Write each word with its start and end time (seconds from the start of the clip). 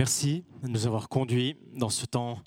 Merci 0.00 0.44
de 0.62 0.68
nous 0.68 0.86
avoir 0.86 1.10
conduits 1.10 1.58
dans 1.74 1.90
ce 1.90 2.06
temps 2.06 2.38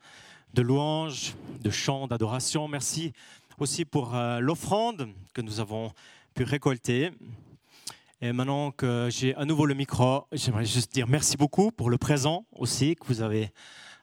de 0.56 0.64
louange, 0.64 1.36
de 1.62 1.70
chant, 1.70 2.08
d'adoration. 2.08 2.68
Merci 2.68 3.14
aussi 3.60 3.86
pour 3.86 4.16
euh, 4.16 4.40
l'offrande 4.40 5.10
que 5.36 5.42
nous 5.42 5.60
avons 5.60 5.92
pu 6.34 6.46
récolter. 6.46 7.12
Et 8.22 8.32
maintenant 8.34 8.72
que 8.72 9.08
j'ai 9.12 9.36
à 9.36 9.46
nouveau 9.46 9.68
le 9.68 9.76
micro, 9.76 10.26
j'aimerais 10.32 10.66
juste 10.66 10.92
dire 10.96 11.08
merci 11.08 11.38
beaucoup 11.38 11.70
pour 11.70 11.92
le 11.92 12.00
présent 12.00 12.48
aussi 12.54 12.96
que 12.96 13.06
vous 13.06 13.22
avez 13.22 13.52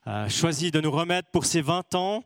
euh, 0.07 0.29
choisi 0.29 0.71
de 0.71 0.81
nous 0.81 0.93
remettre 0.93 1.29
pour 1.33 1.45
ces 1.45 1.61
20 1.61 1.97
ans. 1.97 2.23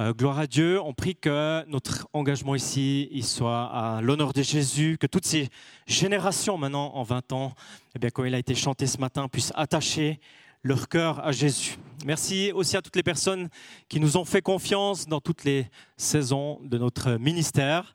Euh, 0.00 0.12
gloire 0.12 0.40
à 0.40 0.48
Dieu. 0.48 0.82
On 0.82 0.92
prie 0.92 1.14
que 1.14 1.64
notre 1.68 2.08
engagement 2.12 2.56
ici 2.56 3.08
il 3.12 3.24
soit 3.24 3.66
à 3.66 4.00
l'honneur 4.00 4.32
de 4.32 4.42
Jésus, 4.42 4.98
que 4.98 5.06
toutes 5.06 5.24
ces 5.24 5.50
générations 5.86 6.58
maintenant 6.58 6.96
en 6.96 7.04
20 7.04 7.32
ans, 7.32 7.52
eh 7.94 8.00
bien, 8.00 8.10
comme 8.10 8.26
il 8.26 8.34
a 8.34 8.38
été 8.40 8.56
chanté 8.56 8.88
ce 8.88 8.98
matin, 8.98 9.28
puissent 9.28 9.52
attacher 9.54 10.18
leur 10.62 10.88
cœur 10.88 11.24
à 11.24 11.32
Jésus. 11.32 11.78
Merci 12.04 12.52
aussi 12.52 12.76
à 12.76 12.82
toutes 12.82 12.96
les 12.96 13.02
personnes 13.02 13.48
qui 13.88 14.00
nous 14.00 14.16
ont 14.16 14.24
fait 14.24 14.42
confiance 14.42 15.06
dans 15.06 15.20
toutes 15.20 15.44
les 15.44 15.66
saisons 15.96 16.60
de 16.62 16.78
notre 16.78 17.12
ministère. 17.16 17.92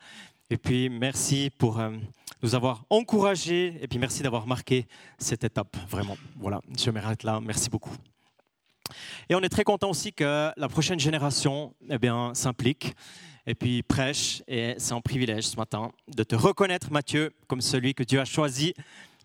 Et 0.50 0.58
puis 0.58 0.90
merci 0.90 1.50
pour 1.58 1.80
euh, 1.80 1.92
nous 2.42 2.56
avoir 2.56 2.86
encouragés 2.90 3.78
et 3.82 3.88
puis 3.88 4.00
merci 4.00 4.22
d'avoir 4.22 4.46
marqué 4.46 4.86
cette 5.18 5.44
étape. 5.44 5.76
Vraiment, 5.90 6.18
voilà, 6.38 6.62
je 6.78 6.90
m'arrête 6.92 7.24
là. 7.24 7.40
Merci 7.42 7.70
beaucoup. 7.70 7.96
Et 9.30 9.36
on 9.36 9.42
est 9.42 9.50
très 9.50 9.64
content 9.64 9.90
aussi 9.90 10.14
que 10.14 10.52
la 10.56 10.68
prochaine 10.68 11.00
génération 11.00 11.74
eh 11.90 11.98
s'implique 12.34 12.94
et 13.46 13.56
puis 13.56 13.84
prêche. 13.84 14.44
Et 14.48 14.76
c'est 14.78 14.94
un 14.94 15.02
privilège 15.02 15.46
ce 15.46 15.58
matin 15.58 15.92
de 16.08 16.24
te 16.24 16.36
reconnaître, 16.36 16.92
Mathieu, 16.92 17.34
comme 17.48 17.62
celui 17.62 17.94
que 17.94 18.04
Dieu 18.04 18.20
a 18.20 18.26
choisi 18.26 18.74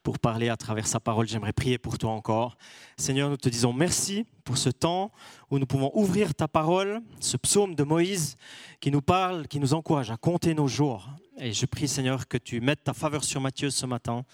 pour 0.08 0.18
parler 0.18 0.48
à 0.48 0.56
travers 0.56 0.86
sa 0.86 1.00
parole. 1.00 1.28
J'aimerais 1.28 1.52
prier 1.52 1.76
pour 1.76 1.98
toi 1.98 2.12
encore. 2.12 2.56
Seigneur, 2.96 3.28
nous 3.28 3.36
te 3.36 3.50
disons 3.50 3.74
merci 3.74 4.24
pour 4.42 4.56
ce 4.56 4.70
temps 4.70 5.12
où 5.50 5.58
nous 5.58 5.66
pouvons 5.66 5.90
ouvrir 5.92 6.34
ta 6.34 6.48
parole, 6.48 7.02
ce 7.20 7.36
psaume 7.36 7.74
de 7.74 7.84
Moïse 7.84 8.38
qui 8.80 8.91
nous 8.91 9.02
parle, 9.02 9.46
qui 9.48 9.60
nous 9.60 9.74
encourage 9.74 10.10
à 10.10 10.16
compter 10.16 10.55
nos 10.55 10.66
jours. 10.66 11.10
Et 11.36 11.52
je 11.52 11.66
prie, 11.66 11.88
Seigneur, 11.88 12.27
que 12.27 12.38
tu 12.38 12.62
mettes 12.62 12.84
ta 12.84 12.94
faveur 12.94 13.22
sur 13.22 13.42
Matthieu 13.42 13.68
ce 13.68 13.84
matin. 13.84 14.24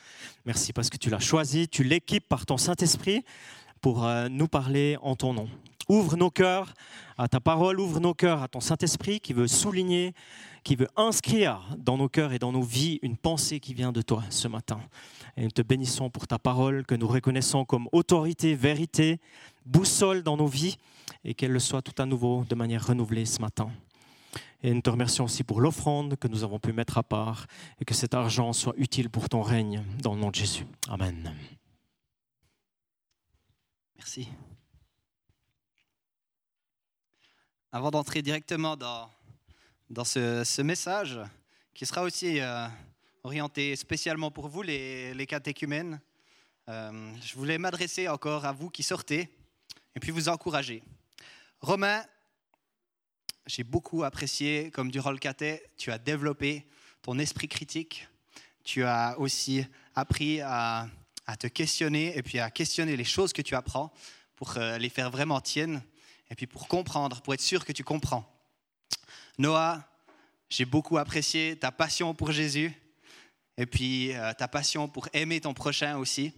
Merci 0.46 0.72
parce 0.72 0.90
que 0.90 0.96
tu 0.96 1.10
l'as 1.10 1.18
choisi, 1.18 1.66
tu 1.66 1.82
l'équipes 1.82 2.28
par 2.28 2.46
ton 2.46 2.56
Saint-Esprit 2.56 3.24
pour 3.80 4.04
euh, 4.04 4.28
nous 4.28 4.46
parler 4.46 4.96
en 5.02 5.16
ton 5.16 5.32
nom. 5.32 5.48
Ouvre 5.88 6.16
nos 6.16 6.30
cœurs 6.30 6.72
à 7.18 7.26
ta 7.26 7.40
parole, 7.40 7.80
ouvre 7.80 7.98
nos 7.98 8.14
cœurs 8.14 8.44
à 8.44 8.46
ton 8.46 8.60
Saint-Esprit 8.60 9.18
qui 9.18 9.32
veut 9.32 9.48
souligner, 9.48 10.14
qui 10.64 10.76
veut 10.76 10.88
inscrire 10.96 11.60
dans 11.78 11.98
nos 11.98 12.08
cœurs 12.08 12.32
et 12.32 12.38
dans 12.38 12.50
nos 12.50 12.62
vies 12.62 12.98
une 13.02 13.16
pensée 13.16 13.60
qui 13.60 13.74
vient 13.74 13.92
de 13.92 14.02
toi 14.02 14.24
ce 14.30 14.48
matin. 14.48 14.80
Et 15.36 15.42
nous 15.42 15.50
te 15.50 15.62
bénissons 15.62 16.10
pour 16.10 16.26
ta 16.26 16.38
parole 16.38 16.86
que 16.86 16.94
nous 16.94 17.06
reconnaissons 17.06 17.64
comme 17.64 17.88
autorité, 17.92 18.54
vérité, 18.54 19.20
boussole 19.66 20.22
dans 20.22 20.36
nos 20.36 20.46
vies 20.46 20.78
et 21.22 21.34
qu'elle 21.34 21.52
le 21.52 21.58
soit 21.58 21.82
tout 21.82 22.02
à 22.02 22.06
nouveau 22.06 22.44
de 22.48 22.54
manière 22.54 22.86
renouvelée 22.86 23.26
ce 23.26 23.40
matin. 23.40 23.70
Et 24.62 24.72
nous 24.72 24.80
te 24.80 24.88
remercions 24.88 25.24
aussi 25.24 25.44
pour 25.44 25.60
l'offrande 25.60 26.16
que 26.16 26.28
nous 26.28 26.42
avons 26.42 26.58
pu 26.58 26.72
mettre 26.72 26.96
à 26.96 27.02
part 27.02 27.46
et 27.78 27.84
que 27.84 27.92
cet 27.92 28.14
argent 28.14 28.54
soit 28.54 28.74
utile 28.78 29.10
pour 29.10 29.28
ton 29.28 29.42
règne 29.42 29.84
dans 30.02 30.14
le 30.14 30.20
nom 30.20 30.30
de 30.30 30.34
Jésus. 30.34 30.64
Amen. 30.88 31.34
Merci. 33.96 34.28
Avant 37.70 37.90
d'entrer 37.90 38.22
directement 38.22 38.76
dans, 38.76 39.10
dans 39.90 40.04
ce, 40.04 40.62
message, 40.62 41.18
qui 41.74 41.86
sera 41.86 42.02
aussi 42.02 42.40
euh, 42.40 42.66
orienté 43.22 43.76
spécialement 43.76 44.30
pour 44.30 44.48
vous, 44.48 44.62
les, 44.62 45.14
les 45.14 45.26
catéchumènes, 45.26 46.00
euh, 46.68 47.12
je 47.22 47.34
voulais 47.34 47.58
m'adresser 47.58 48.08
encore 48.08 48.46
à 48.46 48.52
vous 48.52 48.70
qui 48.70 48.82
sortez 48.82 49.28
et 49.94 50.00
puis 50.00 50.10
vous 50.10 50.28
encourager. 50.28 50.82
Romain, 51.60 52.04
j'ai 53.46 53.64
beaucoup 53.64 54.04
apprécié, 54.04 54.70
comme 54.70 54.90
durant 54.90 55.10
le 55.10 55.18
caté, 55.18 55.62
tu 55.76 55.92
as 55.92 55.98
développé 55.98 56.66
ton 57.02 57.18
esprit 57.18 57.48
critique, 57.48 58.08
tu 58.64 58.84
as 58.84 59.18
aussi 59.18 59.66
appris 59.94 60.40
à 60.40 60.88
te 61.38 61.46
questionner 61.46 62.16
et 62.16 62.22
puis 62.22 62.38
à 62.38 62.50
questionner 62.50 62.96
les 62.96 63.04
choses 63.04 63.34
que 63.34 63.42
tu 63.42 63.54
apprends 63.54 63.92
pour 64.36 64.56
euh, 64.56 64.78
les 64.78 64.88
faire 64.88 65.10
vraiment 65.10 65.40
tiennes 65.40 65.82
et 66.30 66.34
puis 66.34 66.46
pour 66.46 66.68
comprendre, 66.68 67.20
pour 67.20 67.34
être 67.34 67.40
sûr 67.40 67.64
que 67.64 67.72
tu 67.72 67.84
comprends. 67.84 68.33
Noah, 69.38 69.84
j'ai 70.48 70.64
beaucoup 70.64 70.98
apprécié 70.98 71.56
ta 71.56 71.72
passion 71.72 72.14
pour 72.14 72.30
Jésus 72.30 72.72
et 73.56 73.66
puis 73.66 74.12
euh, 74.12 74.32
ta 74.34 74.46
passion 74.46 74.88
pour 74.88 75.08
aimer 75.12 75.40
ton 75.40 75.54
prochain 75.54 75.96
aussi. 75.96 76.32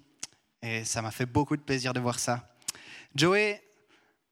Et 0.63 0.85
ça 0.85 1.03
m'a 1.03 1.11
fait 1.11 1.27
beaucoup 1.27 1.57
de 1.57 1.63
plaisir 1.63 1.93
de 1.93 2.01
voir 2.01 2.19
ça. 2.19 2.49
Joey, 3.15 3.63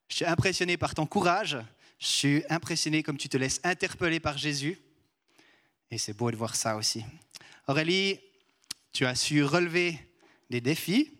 je 0.09 0.17
suis 0.17 0.25
impressionné 0.25 0.77
par 0.77 0.95
ton 0.95 1.07
courage. 1.07 1.59
Je 1.99 2.07
suis 2.07 2.43
impressionné 2.49 3.03
comme 3.03 3.19
tu 3.19 3.29
te 3.29 3.37
laisses 3.37 3.61
interpeller 3.65 4.21
par 4.21 4.39
Jésus. 4.39 4.79
Et 5.91 5.99
c'est 5.99 6.15
beau 6.15 6.31
de 6.31 6.37
voir 6.37 6.57
ça 6.57 6.77
aussi. 6.77 7.05
Aurélie, 7.67 8.19
tu 8.93 9.05
as 9.05 9.15
su 9.15 9.45
relever 9.45 9.99
des 10.49 10.61
défis, 10.61 11.11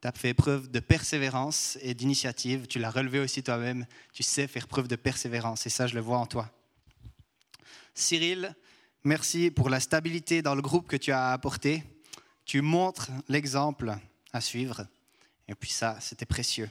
tu 0.00 0.08
as 0.08 0.12
fait 0.12 0.34
preuve 0.34 0.70
de 0.70 0.80
persévérance 0.80 1.78
et 1.82 1.94
d'initiative. 1.94 2.66
Tu 2.66 2.78
l'as 2.78 2.90
relevé 2.90 3.18
aussi 3.20 3.42
toi-même. 3.42 3.86
Tu 4.12 4.22
sais 4.22 4.46
faire 4.46 4.68
preuve 4.68 4.88
de 4.88 4.96
persévérance 4.96 5.66
et 5.66 5.70
ça, 5.70 5.86
je 5.86 5.94
le 5.94 6.00
vois 6.00 6.18
en 6.18 6.26
toi. 6.26 6.53
Cyril, 7.96 8.56
merci 9.04 9.52
pour 9.52 9.70
la 9.70 9.78
stabilité 9.78 10.42
dans 10.42 10.56
le 10.56 10.62
groupe 10.62 10.88
que 10.88 10.96
tu 10.96 11.12
as 11.12 11.30
apporté. 11.30 11.84
Tu 12.44 12.60
montres 12.60 13.10
l'exemple 13.28 13.96
à 14.32 14.40
suivre. 14.40 14.84
Et 15.46 15.54
puis 15.54 15.70
ça, 15.70 15.98
c'était 16.00 16.26
précieux. 16.26 16.68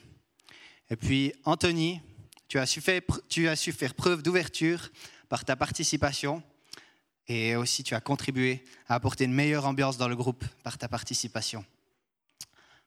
Et 0.90 0.98
puis 0.98 1.34
Anthony, 1.46 2.02
tu 2.50 2.60
as 2.60 2.66
su 2.66 2.82
faire, 2.82 3.94
preuve 3.96 4.22
d'ouverture 4.22 4.92
par 5.30 5.46
ta 5.46 5.56
participation. 5.56 6.44
Et 7.30 7.56
aussi, 7.56 7.86
tu 7.86 7.96
as 7.96 8.02
contribué 8.02 8.66
à 8.90 8.96
apporter 8.96 9.24
une 9.24 9.34
meilleure 9.34 9.66
ambiance 9.66 9.98
dans 9.98 10.10
le 10.10 10.18
groupe 10.18 10.44
par 10.62 10.78
ta 10.78 10.90
participation. 10.90 11.64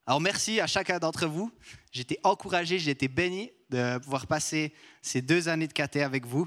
Alors 0.06 0.20
merci 0.20 0.60
à 0.60 0.66
chacun 0.66 0.98
d'entre 0.98 1.26
vous. 1.26 1.50
J'étais 1.90 2.20
encouragé, 2.22 2.76
été 2.90 3.08
béni 3.08 3.50
de 3.70 3.96
pouvoir 3.96 4.26
passer 4.26 4.74
ces 5.00 5.22
deux 5.22 5.48
années 5.48 5.68
de 5.68 5.72
KT 5.72 5.96
avec 5.96 6.26
vous. 6.26 6.46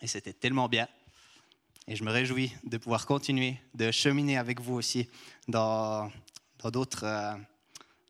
Et 0.00 0.06
c'était 0.06 0.32
tellement 0.32 0.68
bien. 0.68 0.88
Et 1.86 1.96
je 1.96 2.04
me 2.04 2.10
réjouis 2.10 2.52
de 2.64 2.76
pouvoir 2.78 3.06
continuer 3.06 3.56
de 3.74 3.90
cheminer 3.90 4.36
avec 4.36 4.60
vous 4.60 4.74
aussi 4.74 5.08
dans 5.48 6.10
d'autres 6.62 7.04
euh, 7.04 7.34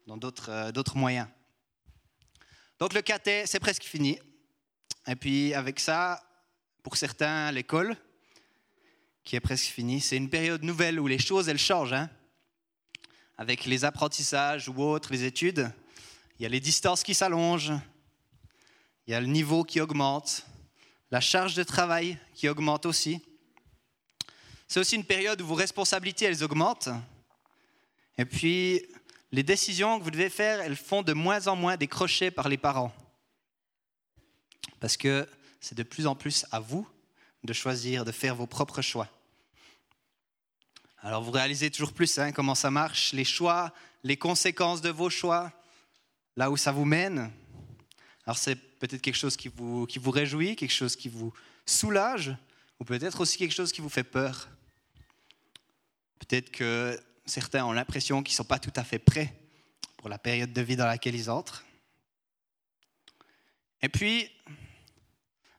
dans 0.06 0.18
euh, 0.48 0.72
d'autres 0.72 0.96
moyens. 0.96 1.28
Donc 2.78 2.92
le 2.94 3.02
KT, 3.02 3.46
c'est 3.46 3.60
presque 3.60 3.84
fini. 3.84 4.18
Et 5.06 5.16
puis 5.16 5.54
avec 5.54 5.80
ça, 5.80 6.22
pour 6.82 6.96
certains, 6.96 7.52
l'école, 7.52 7.96
qui 9.24 9.36
est 9.36 9.40
presque 9.40 9.66
finie, 9.66 10.00
c'est 10.00 10.16
une 10.16 10.30
période 10.30 10.62
nouvelle 10.62 10.98
où 10.98 11.06
les 11.06 11.18
choses, 11.18 11.48
elles 11.48 11.58
changent. 11.58 11.92
Hein 11.92 12.10
avec 13.38 13.66
les 13.66 13.84
apprentissages 13.84 14.68
ou 14.68 14.82
autres, 14.82 15.12
les 15.12 15.22
études, 15.22 15.70
il 16.38 16.42
y 16.42 16.46
a 16.46 16.48
les 16.48 16.58
distances 16.58 17.04
qui 17.04 17.14
s'allongent, 17.14 17.72
il 19.06 19.12
y 19.12 19.14
a 19.14 19.20
le 19.20 19.28
niveau 19.28 19.62
qui 19.62 19.80
augmente, 19.80 20.44
la 21.10 21.20
charge 21.20 21.54
de 21.54 21.62
travail 21.62 22.18
qui 22.34 22.48
augmente 22.48 22.86
aussi. 22.86 23.20
C'est 24.66 24.80
aussi 24.80 24.96
une 24.96 25.04
période 25.04 25.40
où 25.40 25.46
vos 25.46 25.54
responsabilités, 25.54 26.26
elles 26.26 26.44
augmentent. 26.44 26.90
Et 28.18 28.24
puis, 28.24 28.82
les 29.32 29.42
décisions 29.42 29.98
que 29.98 30.04
vous 30.04 30.10
devez 30.10 30.30
faire, 30.30 30.60
elles 30.60 30.76
font 30.76 31.02
de 31.02 31.12
moins 31.12 31.46
en 31.46 31.56
moins 31.56 31.76
décrocher 31.76 32.30
par 32.30 32.48
les 32.48 32.58
parents. 32.58 32.92
Parce 34.80 34.96
que 34.96 35.28
c'est 35.60 35.76
de 35.76 35.82
plus 35.82 36.06
en 36.06 36.14
plus 36.14 36.46
à 36.50 36.60
vous 36.60 36.88
de 37.44 37.52
choisir, 37.52 38.04
de 38.04 38.12
faire 38.12 38.34
vos 38.34 38.46
propres 38.46 38.82
choix. 38.82 39.08
Alors 41.00 41.22
vous 41.22 41.30
réalisez 41.30 41.70
toujours 41.70 41.92
plus 41.92 42.18
hein, 42.18 42.32
comment 42.32 42.54
ça 42.54 42.70
marche, 42.70 43.12
les 43.12 43.24
choix, 43.24 43.72
les 44.02 44.16
conséquences 44.16 44.80
de 44.80 44.90
vos 44.90 45.10
choix, 45.10 45.52
là 46.36 46.50
où 46.50 46.56
ça 46.56 46.72
vous 46.72 46.84
mène. 46.84 47.30
Alors 48.28 48.36
c'est 48.36 48.56
peut-être 48.56 49.00
quelque 49.00 49.16
chose 49.16 49.38
qui 49.38 49.48
vous, 49.48 50.10
réjouit, 50.10 50.54
quelque 50.54 50.70
chose 50.70 50.96
qui 50.96 51.08
vous 51.08 51.32
soulage, 51.64 52.36
ou 52.78 52.84
peut-être 52.84 53.20
aussi 53.20 53.38
quelque 53.38 53.54
chose 53.54 53.72
qui 53.72 53.80
vous 53.80 53.88
fait 53.88 54.04
peur. 54.04 54.50
Peut-être 56.18 56.50
que 56.50 57.00
certains 57.24 57.64
ont 57.64 57.72
l'impression 57.72 58.22
qu'ils 58.22 58.34
ne 58.34 58.36
sont 58.36 58.44
pas 58.44 58.58
tout 58.58 58.72
à 58.76 58.84
fait 58.84 58.98
prêts 58.98 59.34
pour 59.96 60.10
la 60.10 60.18
période 60.18 60.52
de 60.52 60.60
vie 60.60 60.76
dans 60.76 60.84
laquelle 60.84 61.14
ils 61.14 61.30
entrent. 61.30 61.64
Et 63.80 63.88
puis, 63.88 64.30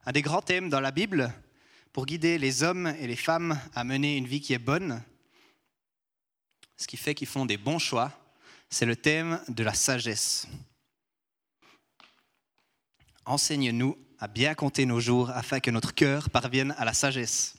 un 0.06 0.12
des 0.12 0.22
grands 0.22 0.44
thèmes 0.44 0.70
dans 0.70 0.80
la 0.80 0.92
Bible 0.92 1.34
pour 1.92 2.06
guider 2.06 2.38
les 2.38 2.62
hommes 2.62 2.94
et 3.00 3.08
les 3.08 3.16
femmes 3.16 3.60
à 3.74 3.84
mener 3.84 4.16
une 4.16 4.28
vie 4.28 4.42
qui 4.42 4.54
est 4.54 4.60
bonne, 4.60 5.02
ce 6.78 6.86
qui 6.86 6.98
fait 6.98 7.16
qu'ils 7.16 7.28
font 7.28 7.48
des 7.48 7.58
bons 7.58 7.80
choix, 7.80 8.12
c'est 8.70 8.86
le 8.86 8.96
thème 8.96 9.44
de 9.48 9.64
la 9.64 9.74
sagesse. 9.74 10.48
Enseigne-nous 13.30 13.96
à 14.18 14.28
bien 14.28 14.56
compter 14.56 14.88
nos 14.88 15.00
jours 15.00 15.30
afin 15.30 15.60
que 15.60 15.70
notre 15.70 15.94
cœur 15.94 16.32
parvienne 16.32 16.74
à 16.80 16.84
la 16.84 16.96
sagesse. 16.96 17.58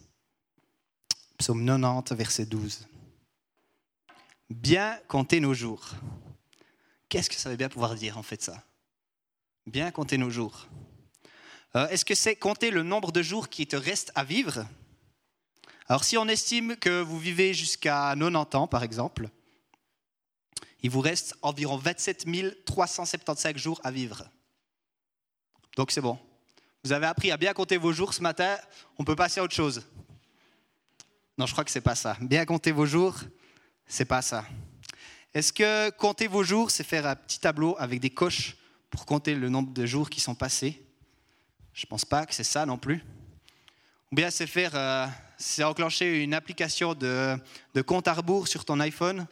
Psaume 1.38 1.64
90, 1.64 2.12
verset 2.16 2.44
12. 2.44 2.88
Bien 4.50 4.98
compter 5.06 5.38
nos 5.38 5.54
jours. 5.54 5.90
Qu'est-ce 7.08 7.30
que 7.30 7.36
ça 7.36 7.50
veut 7.50 7.56
bien 7.56 7.68
pouvoir 7.68 7.94
dire 7.94 8.18
en 8.18 8.24
fait 8.24 8.42
ça? 8.42 8.64
Bien 9.64 9.92
compter 9.92 10.18
nos 10.18 10.28
jours. 10.28 10.66
Euh, 11.76 11.86
est-ce 11.90 12.04
que 12.04 12.16
c'est 12.16 12.34
compter 12.34 12.72
le 12.72 12.82
nombre 12.82 13.12
de 13.12 13.22
jours 13.22 13.48
qui 13.48 13.68
te 13.68 13.76
restent 13.76 14.10
à 14.16 14.24
vivre? 14.24 14.66
Alors 15.86 16.02
si 16.02 16.18
on 16.18 16.26
estime 16.26 16.74
que 16.74 17.00
vous 17.00 17.20
vivez 17.20 17.54
jusqu'à 17.54 18.16
90 18.18 18.56
ans 18.56 18.66
par 18.66 18.82
exemple, 18.82 19.28
il 20.82 20.90
vous 20.90 21.00
reste 21.00 21.36
environ 21.42 21.76
27 21.76 22.26
375 22.64 23.56
jours 23.56 23.80
à 23.84 23.92
vivre. 23.92 24.28
Donc 25.76 25.90
c'est 25.90 26.00
bon. 26.00 26.18
Vous 26.84 26.92
avez 26.92 27.06
appris 27.06 27.30
à 27.30 27.36
bien 27.36 27.52
compter 27.52 27.76
vos 27.76 27.92
jours 27.92 28.14
ce 28.14 28.22
matin, 28.22 28.56
on 28.98 29.04
peut 29.04 29.16
passer 29.16 29.40
à 29.40 29.42
autre 29.42 29.54
chose. 29.54 29.86
Non, 31.36 31.46
je 31.46 31.52
crois 31.52 31.64
que 31.64 31.70
c'est 31.70 31.80
pas 31.80 31.94
ça. 31.94 32.16
Bien 32.20 32.44
compter 32.44 32.72
vos 32.72 32.86
jours, 32.86 33.18
c'est 33.86 34.04
pas 34.04 34.22
ça. 34.22 34.44
Est-ce 35.32 35.52
que 35.52 35.90
compter 35.90 36.26
vos 36.26 36.42
jours, 36.42 36.70
c'est 36.70 36.84
faire 36.84 37.06
un 37.06 37.14
petit 37.14 37.38
tableau 37.38 37.76
avec 37.78 38.00
des 38.00 38.10
coches 38.10 38.56
pour 38.90 39.06
compter 39.06 39.34
le 39.34 39.48
nombre 39.48 39.72
de 39.72 39.86
jours 39.86 40.10
qui 40.10 40.20
sont 40.20 40.34
passés? 40.34 40.82
Je 41.72 41.86
pense 41.86 42.04
pas 42.04 42.26
que 42.26 42.34
c'est 42.34 42.44
ça 42.44 42.66
non 42.66 42.78
plus. 42.78 43.04
Ou 44.10 44.16
bien 44.16 44.30
c'est 44.30 44.46
faire, 44.46 44.72
euh, 44.74 45.06
c'est 45.38 45.62
enclencher 45.62 46.22
une 46.22 46.34
application 46.34 46.94
de, 46.94 47.36
de 47.74 47.82
compte 47.82 48.08
à 48.08 48.12
rebours 48.12 48.48
sur 48.48 48.64
ton 48.64 48.80
iPhone 48.80 49.26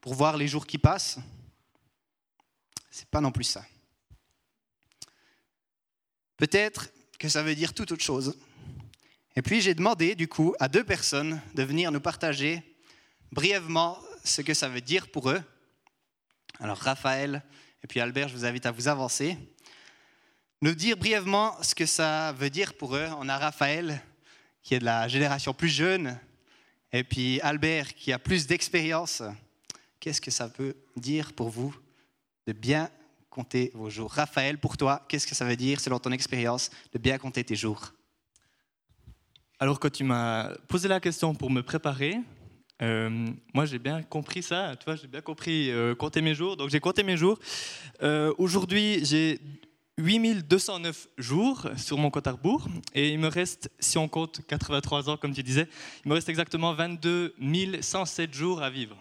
pour 0.00 0.14
voir 0.14 0.36
les 0.36 0.46
jours 0.46 0.66
qui 0.66 0.78
passent? 0.78 1.18
C'est 2.90 3.08
pas 3.08 3.20
non 3.20 3.32
plus 3.32 3.44
ça. 3.44 3.64
Peut-être 6.36 6.90
que 7.18 7.28
ça 7.28 7.42
veut 7.42 7.54
dire 7.54 7.74
tout 7.74 7.92
autre 7.92 8.02
chose. 8.02 8.36
Et 9.36 9.42
puis 9.42 9.60
j'ai 9.60 9.74
demandé 9.74 10.14
du 10.14 10.28
coup 10.28 10.54
à 10.60 10.68
deux 10.68 10.84
personnes 10.84 11.40
de 11.54 11.62
venir 11.62 11.90
nous 11.90 12.00
partager 12.00 12.62
brièvement 13.32 13.98
ce 14.24 14.42
que 14.42 14.54
ça 14.54 14.68
veut 14.68 14.80
dire 14.80 15.10
pour 15.10 15.30
eux. 15.30 15.42
Alors 16.60 16.78
Raphaël 16.78 17.42
et 17.82 17.86
puis 17.86 18.00
Albert, 18.00 18.28
je 18.28 18.34
vous 18.34 18.44
invite 18.44 18.66
à 18.66 18.70
vous 18.70 18.88
avancer. 18.88 19.36
Nous 20.62 20.74
dire 20.74 20.96
brièvement 20.96 21.60
ce 21.62 21.74
que 21.74 21.86
ça 21.86 22.32
veut 22.32 22.50
dire 22.50 22.74
pour 22.74 22.96
eux. 22.96 23.08
On 23.18 23.28
a 23.28 23.36
Raphaël 23.36 24.02
qui 24.62 24.74
est 24.74 24.78
de 24.78 24.84
la 24.84 25.08
génération 25.08 25.52
plus 25.52 25.68
jeune 25.68 26.18
et 26.92 27.04
puis 27.04 27.40
Albert 27.40 27.94
qui 27.94 28.12
a 28.12 28.18
plus 28.18 28.46
d'expérience. 28.46 29.22
Qu'est-ce 30.00 30.20
que 30.20 30.30
ça 30.30 30.48
peut 30.48 30.76
dire 30.96 31.32
pour 31.32 31.50
vous 31.50 31.74
de 32.46 32.52
bien 32.52 32.90
compter 33.34 33.72
vos 33.74 33.90
jours 33.90 34.12
Raphaël, 34.12 34.58
pour 34.58 34.76
toi, 34.76 35.04
qu'est-ce 35.08 35.26
que 35.26 35.34
ça 35.34 35.44
veut 35.44 35.56
dire, 35.56 35.80
selon 35.80 35.98
ton 35.98 36.12
expérience, 36.12 36.70
de 36.92 36.98
bien 36.98 37.18
compter 37.18 37.42
tes 37.42 37.56
jours? 37.56 37.92
Alors, 39.58 39.80
quand 39.80 39.90
tu 39.90 40.04
m'as 40.04 40.54
posé 40.68 40.86
la 40.86 41.00
question 41.00 41.34
pour 41.34 41.50
me 41.50 41.62
préparer, 41.62 42.18
euh, 42.82 43.28
moi, 43.52 43.66
j'ai 43.66 43.80
bien 43.80 44.02
compris 44.02 44.42
ça. 44.42 44.76
Tu 44.78 44.84
vois, 44.84 44.94
j'ai 44.94 45.08
bien 45.08 45.20
compris 45.20 45.70
euh, 45.70 45.94
compter 45.96 46.20
mes 46.22 46.34
jours. 46.34 46.56
Donc, 46.56 46.70
j'ai 46.70 46.80
compté 46.80 47.02
mes 47.02 47.16
jours. 47.16 47.38
Euh, 48.02 48.32
aujourd'hui, 48.38 49.04
j'ai 49.04 49.40
8209 49.98 51.08
jours 51.18 51.68
sur 51.76 51.98
mon 51.98 52.10
compte 52.10 52.26
à 52.26 52.32
rebours. 52.32 52.66
Et 52.94 53.10
il 53.10 53.18
me 53.18 53.28
reste, 53.28 53.70
si 53.80 53.98
on 53.98 54.08
compte 54.08 54.42
83 54.46 55.10
ans, 55.10 55.16
comme 55.16 55.34
tu 55.34 55.42
disais, 55.42 55.68
il 56.04 56.08
me 56.08 56.14
reste 56.14 56.28
exactement 56.28 56.72
22 56.74 57.34
107 57.80 58.32
jours 58.32 58.62
à 58.62 58.70
vivre. 58.70 58.96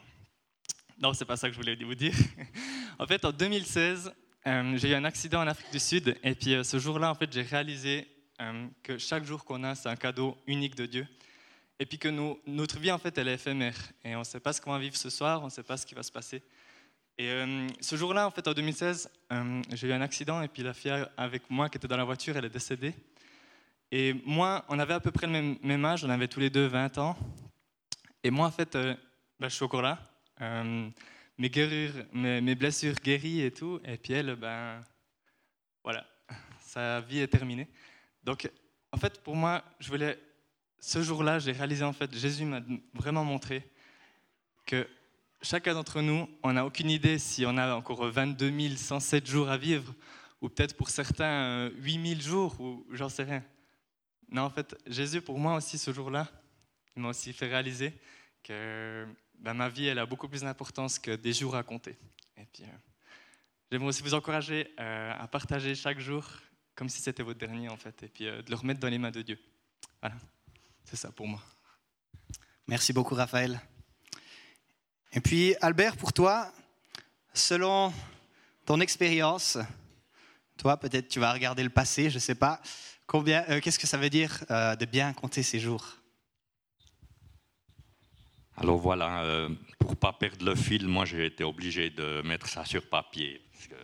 Non, 1.02 1.14
c'est 1.14 1.26
pas 1.26 1.36
ça 1.36 1.50
que 1.50 1.54
je 1.54 1.60
voulais 1.60 1.76
vous 1.76 1.96
dire. 1.96 2.14
en 3.00 3.06
fait, 3.06 3.26
en 3.26 3.32
2016, 3.32 4.14
euh, 4.46 4.78
j'ai 4.78 4.92
eu 4.92 4.96
un 4.96 5.06
accident 5.06 5.42
en 5.42 5.48
Afrique 5.48 5.72
du 5.72 5.80
Sud. 5.80 6.18
Et 6.22 6.36
puis 6.36 6.54
euh, 6.54 6.64
ce 6.64 6.78
jour-là, 6.78 7.10
en 7.10 7.16
fait, 7.16 7.32
j'ai 7.32 7.44
réalisé 7.44 8.08
euh, 8.42 8.68
que 8.82 8.98
chaque 8.98 9.24
jour 9.24 9.46
qu'on 9.46 9.64
a, 9.64 9.74
c'est 9.74 9.88
un 9.88 9.96
cadeau 9.96 10.38
unique 10.48 10.76
de 10.76 10.86
Dieu. 10.86 11.08
Et 11.80 11.86
puis 11.86 11.98
que 11.98 12.10
notre 12.46 12.78
vie, 12.78 12.92
en 12.92 12.98
fait, 12.98 13.18
elle 13.18 13.30
est 13.30 13.36
éphémère. 13.36 13.78
Et 14.04 14.16
on 14.16 14.20
ne 14.20 14.24
sait 14.24 14.40
pas 14.40 14.52
ce 14.52 14.60
qu'on 14.60 14.72
va 14.72 14.80
vivre 14.80 14.98
ce 14.98 15.10
soir, 15.10 15.42
on 15.42 15.46
ne 15.46 15.50
sait 15.50 15.64
pas 15.64 15.78
ce 15.78 15.86
qui 15.86 15.96
va 15.96 16.04
se 16.04 16.12
passer. 16.12 16.44
Et 17.18 17.30
ce 17.82 17.96
jour-là, 17.96 18.26
en 18.28 18.32
fait, 18.32 18.48
en 18.48 18.54
2016, 18.54 19.10
j'ai 19.74 19.88
eu 19.88 19.92
un 19.92 20.02
accident. 20.02 20.42
Et 20.42 20.48
puis 20.48 20.64
la 20.64 20.74
fille 20.74 20.94
avec 21.18 21.50
moi 21.50 21.70
qui 21.70 21.78
était 21.78 21.88
dans 21.88 21.98
la 21.98 22.06
voiture, 22.06 22.38
elle 22.38 22.46
est 22.46 22.50
décédée. 22.50 22.94
Et 23.92 24.14
moi, 24.26 24.64
on 24.70 24.80
avait 24.80 24.94
à 24.94 25.00
peu 25.00 25.12
près 25.12 25.28
le 25.28 25.58
même, 25.62 25.86
âge, 25.86 26.06
on 26.06 26.10
avait 26.10 26.28
tous 26.28 26.40
les 26.40 26.50
deux 26.50 26.68
20 26.68 26.98
ans. 27.00 27.18
Et 28.24 28.32
moi, 28.32 28.48
en 28.48 28.52
fait, 28.52 28.74
ben, 28.74 28.98
je 29.42 29.50
suis 29.50 29.66
encore 29.66 29.82
là. 29.82 30.00
Euh, 31.42 32.04
mes, 32.14 32.42
mes, 32.42 32.56
blessures 32.56 32.96
guéries 32.96 33.42
et 33.42 33.52
tout. 33.52 33.80
Et 33.86 33.98
puis 33.98 34.14
elle, 34.14 34.36
ben, 34.36 34.82
voilà, 35.84 36.06
sa 36.60 37.02
vie 37.02 37.20
est 37.20 37.28
terminée. 37.28 37.68
Donc, 38.24 38.50
en 38.92 38.98
fait, 38.98 39.22
pour 39.22 39.36
moi, 39.36 39.64
je 39.80 39.90
voulais, 39.90 40.20
ce 40.80 41.02
jour-là, 41.02 41.40
j'ai 41.40 41.52
réalisé, 41.52 41.84
en 41.84 41.94
fait, 41.94 42.16
Jésus 42.16 42.46
m'a 42.46 42.62
vraiment 42.94 43.24
montré 43.24 43.68
que 44.66 44.88
chacun 45.42 45.74
d'entre 45.74 46.02
nous, 46.02 46.30
on 46.44 46.54
n'a 46.54 46.66
aucune 46.66 46.90
idée 46.90 47.18
si 47.18 47.46
on 47.46 47.58
a 47.58 47.76
encore 47.76 48.06
22 48.06 48.76
107 48.76 49.26
jours 49.28 49.50
à 49.50 49.58
vivre, 49.58 49.94
ou 50.40 50.50
peut-être 50.50 50.78
pour 50.78 50.90
certains 50.90 51.70
8000 51.78 52.22
jours, 52.22 52.60
ou 52.62 52.86
j'en 52.92 53.10
sais 53.10 53.24
rien. 53.24 53.44
Non, 54.30 54.44
en 54.44 54.50
fait, 54.50 54.76
Jésus, 54.88 55.22
pour 55.22 55.40
moi 55.40 55.56
aussi, 55.56 55.78
ce 55.78 55.92
jour-là, 55.92 56.28
il 56.96 57.02
m'a 57.02 57.10
aussi 57.10 57.34
fait 57.34 57.48
réaliser 57.48 57.94
que 58.44 59.08
ben, 59.40 59.54
ma 59.54 59.70
vie, 59.70 59.88
elle 59.88 60.00
a 60.00 60.06
beaucoup 60.06 60.28
plus 60.28 60.42
d'importance 60.42 61.00
que 61.00 61.16
des 61.16 61.34
jours 61.34 61.56
à 61.56 61.64
compter. 61.64 61.98
Et 62.38 62.46
puis, 62.46 62.64
euh, 62.64 62.68
j'aimerais 63.72 63.88
aussi 63.88 64.04
vous 64.04 64.14
encourager 64.14 64.74
euh, 64.80 65.14
à 65.18 65.28
partager 65.28 65.76
chaque 65.76 66.00
jour 66.00 66.26
comme 66.76 66.90
si 66.90 67.02
c'était 67.02 67.24
votre 67.24 67.40
dernier, 67.40 67.70
en 67.70 67.78
fait, 67.78 68.04
et 68.04 68.08
puis 68.08 68.28
euh, 68.28 68.42
de 68.42 68.50
le 68.50 68.56
remettre 68.56 68.80
dans 68.80 68.90
les 68.90 68.98
mains 68.98 69.12
de 69.12 69.22
Dieu. 69.22 69.40
Voilà, 70.02 70.16
c'est 70.86 70.96
ça 70.96 71.12
pour 71.12 71.28
moi. 71.28 71.42
Merci 72.68 72.94
beaucoup, 72.94 73.16
Raphaël. 73.16 73.60
Et 75.12 75.22
puis, 75.22 75.56
Albert, 75.62 75.98
pour 75.98 76.12
toi, 76.14 76.52
selon 77.34 77.94
ton 78.66 78.80
expérience, 78.80 79.58
toi, 80.58 80.78
peut-être 80.78 81.08
tu 81.08 81.20
vas 81.20 81.34
regarder 81.34 81.64
le 81.64 81.70
passé, 81.70 82.10
je 82.10 82.16
ne 82.16 82.20
sais 82.20 82.36
pas, 82.36 82.62
combien, 83.06 83.60
qu'est-ce 83.60 83.78
que 83.78 83.88
ça 83.88 83.98
veut 83.98 84.10
dire 84.10 84.44
de 84.50 84.86
bien 84.86 85.14
compter 85.14 85.44
ses 85.44 85.60
jours? 85.60 85.98
Alors 88.56 88.78
voilà, 88.78 89.24
euh, 89.24 89.50
pour 89.80 89.92
ne 89.92 89.96
pas 89.96 90.14
perdre 90.14 90.46
le 90.46 90.56
fil, 90.56 90.88
moi 90.88 91.06
j'ai 91.06 91.26
été 91.26 91.44
obligé 91.44 91.90
de 91.90 92.22
mettre 92.24 92.48
ça 92.48 92.64
sur 92.66 92.88
papier. 92.88 93.42
Parce 93.52 93.68
que 93.68 93.76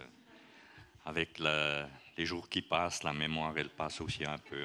avec 1.06 1.40
les 1.40 2.26
jours 2.26 2.48
qui 2.48 2.62
passent, 2.62 3.04
la 3.04 3.14
mémoire 3.14 3.58
elle 3.58 3.70
passe 3.70 4.00
aussi 4.02 4.24
un 4.26 4.38
peu. 4.38 4.64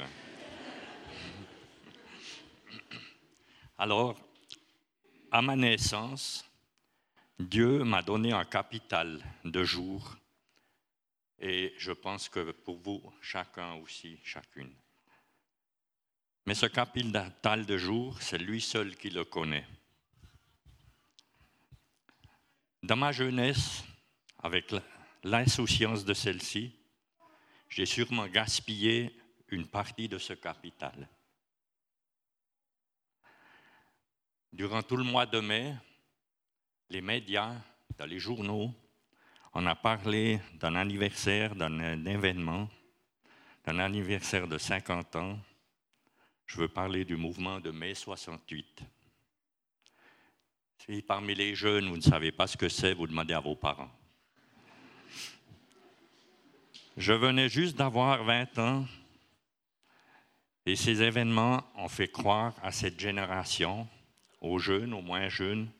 Alors, 3.79 4.17
à 5.31 5.43
ma 5.43 5.56
naissance, 5.56 6.49
Dieu 7.39 7.83
m'a 7.83 8.03
donné 8.03 8.33
un 8.33 8.45
capital 8.45 9.21
de 9.45 9.65
jours 9.65 10.17
et 11.41 11.75
je 11.79 11.93
pense 11.93 12.29
que 12.29 12.53
pour 12.53 12.78
vous, 12.78 13.02
chacun 13.21 13.75
aussi, 13.75 14.19
chacune. 14.23 14.73
Mais 16.47 16.55
ce 16.55 16.67
capital 16.67 17.64
de 17.67 17.76
jours, 17.78 18.21
c'est 18.21 18.38
lui 18.38 18.61
seul 18.61 18.97
qui 18.97 19.11
le 19.11 19.25
connaît. 19.25 19.67
Dans 22.85 22.97
ma 22.97 23.12
jeunesse, 23.12 23.83
avec 24.43 24.75
l'insouciance 25.23 26.05
de 26.05 26.12
celle-ci, 26.12 26.79
j'ai 27.71 27.87
sûrement 27.87 28.26
gaspillé 28.26 29.19
une 29.49 29.67
partie 29.67 30.07
de 30.07 30.19
ce 30.19 30.35
capital. 30.35 31.09
Durant 34.53 34.83
tout 34.83 34.99
le 34.99 35.03
mois 35.03 35.25
de 35.25 35.41
mai, 35.41 35.75
les 36.91 37.00
médias, 37.00 37.55
dans 37.97 38.05
les 38.05 38.19
journaux, 38.19 38.71
on 39.55 39.64
a 39.64 39.75
parlé 39.75 40.38
d'un 40.61 40.75
anniversaire, 40.75 41.55
d'un 41.55 42.05
événement, 42.05 42.69
d'un 43.64 43.79
anniversaire 43.79 44.47
de 44.47 44.59
50 44.59 45.17
ans. 45.17 45.38
Je 46.45 46.59
veux 46.59 46.69
parler 46.69 47.07
du 47.07 47.17
mouvement 47.17 47.61
de 47.61 47.71
mai 47.71 47.95
68. 47.95 48.83
Si 50.87 51.00
parmi 51.00 51.35
les 51.35 51.55
jeunes, 51.55 51.88
vous 51.88 51.97
ne 51.97 52.03
savez 52.03 52.31
pas 52.31 52.47
ce 52.47 52.59
que 52.59 52.69
c'est, 52.69 52.93
vous 52.93 53.07
demandez 53.07 53.33
à 53.33 53.41
vos 53.41 53.55
parents. 53.55 53.91
Je 56.99 57.14
venais 57.14 57.49
juste 57.49 57.76
d'avoir 57.76 58.23
20 58.23 58.59
ans 58.59 58.87
et 60.67 60.76
ces 60.76 61.03
événements 61.03 61.62
ont 61.76 61.88
fait 61.88 62.09
croire 62.09 62.55
à 62.62 62.71
cette 62.71 63.00
génération, 63.00 63.88
aux 64.43 64.59
jeunes, 64.59 64.93
aux 64.93 65.00
moins 65.00 65.31
jeunes, 65.31 65.71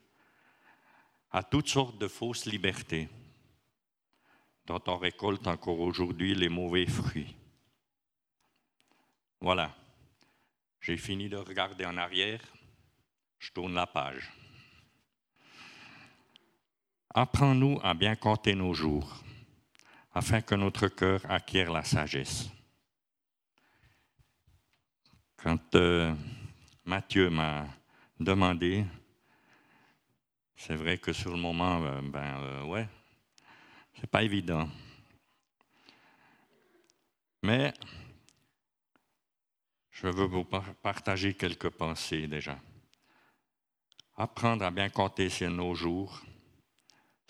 à 1.31 1.43
toutes 1.43 1.69
sortes 1.69 1.99
de 1.99 2.09
fausses 2.09 2.47
libertés 2.47 3.09
dont 4.67 4.83
on 4.87 4.97
récolte 4.97 5.47
encore 5.47 5.81
aujourd'hui 5.81 6.35
les 6.35 6.49
mauvais 6.49 6.87
fruits. 6.87 7.35
Voilà, 9.39 9.77
j'ai 10.81 10.97
fini 10.97 11.29
de 11.29 11.37
regarder 11.37 11.85
en 11.85 11.99
arrière, 11.99 12.41
je 13.39 13.53
tourne 13.53 13.75
la 13.75 13.87
page. 13.87 14.33
Apprends-nous 17.17 17.79
à 17.85 17.95
bien 17.95 18.17
compter 18.17 18.57
nos 18.57 18.75
jours, 18.75 19.23
afin 20.13 20.41
que 20.41 20.57
notre 20.57 20.89
cœur 20.89 21.21
acquiert 21.31 21.71
la 21.71 21.85
sagesse. 21.85 22.51
Quand 25.37 25.77
euh, 25.77 26.13
Mathieu 26.85 27.31
m'a 27.31 27.69
demandé, 28.19 28.85
c'est 30.57 30.75
vrai 30.75 30.99
que 30.99 31.13
sur 31.13 31.31
le 31.31 31.37
moment, 31.37 31.85
euh, 31.85 32.01
ben 32.03 32.37
euh, 32.43 32.65
ouais, 32.65 32.89
C'est 34.01 34.11
pas 34.11 34.25
évident. 34.25 34.69
Mais 37.45 37.73
je 39.93 40.09
veux 40.09 40.27
vous 40.27 40.45
partager 40.83 41.35
quelques 41.35 41.71
pensées 41.71 42.27
déjà. 42.27 42.59
Apprendre 44.17 44.65
à 44.65 44.73
bien 44.73 44.89
compter 44.89 45.29
nos 45.49 45.77
jours, 45.77 46.21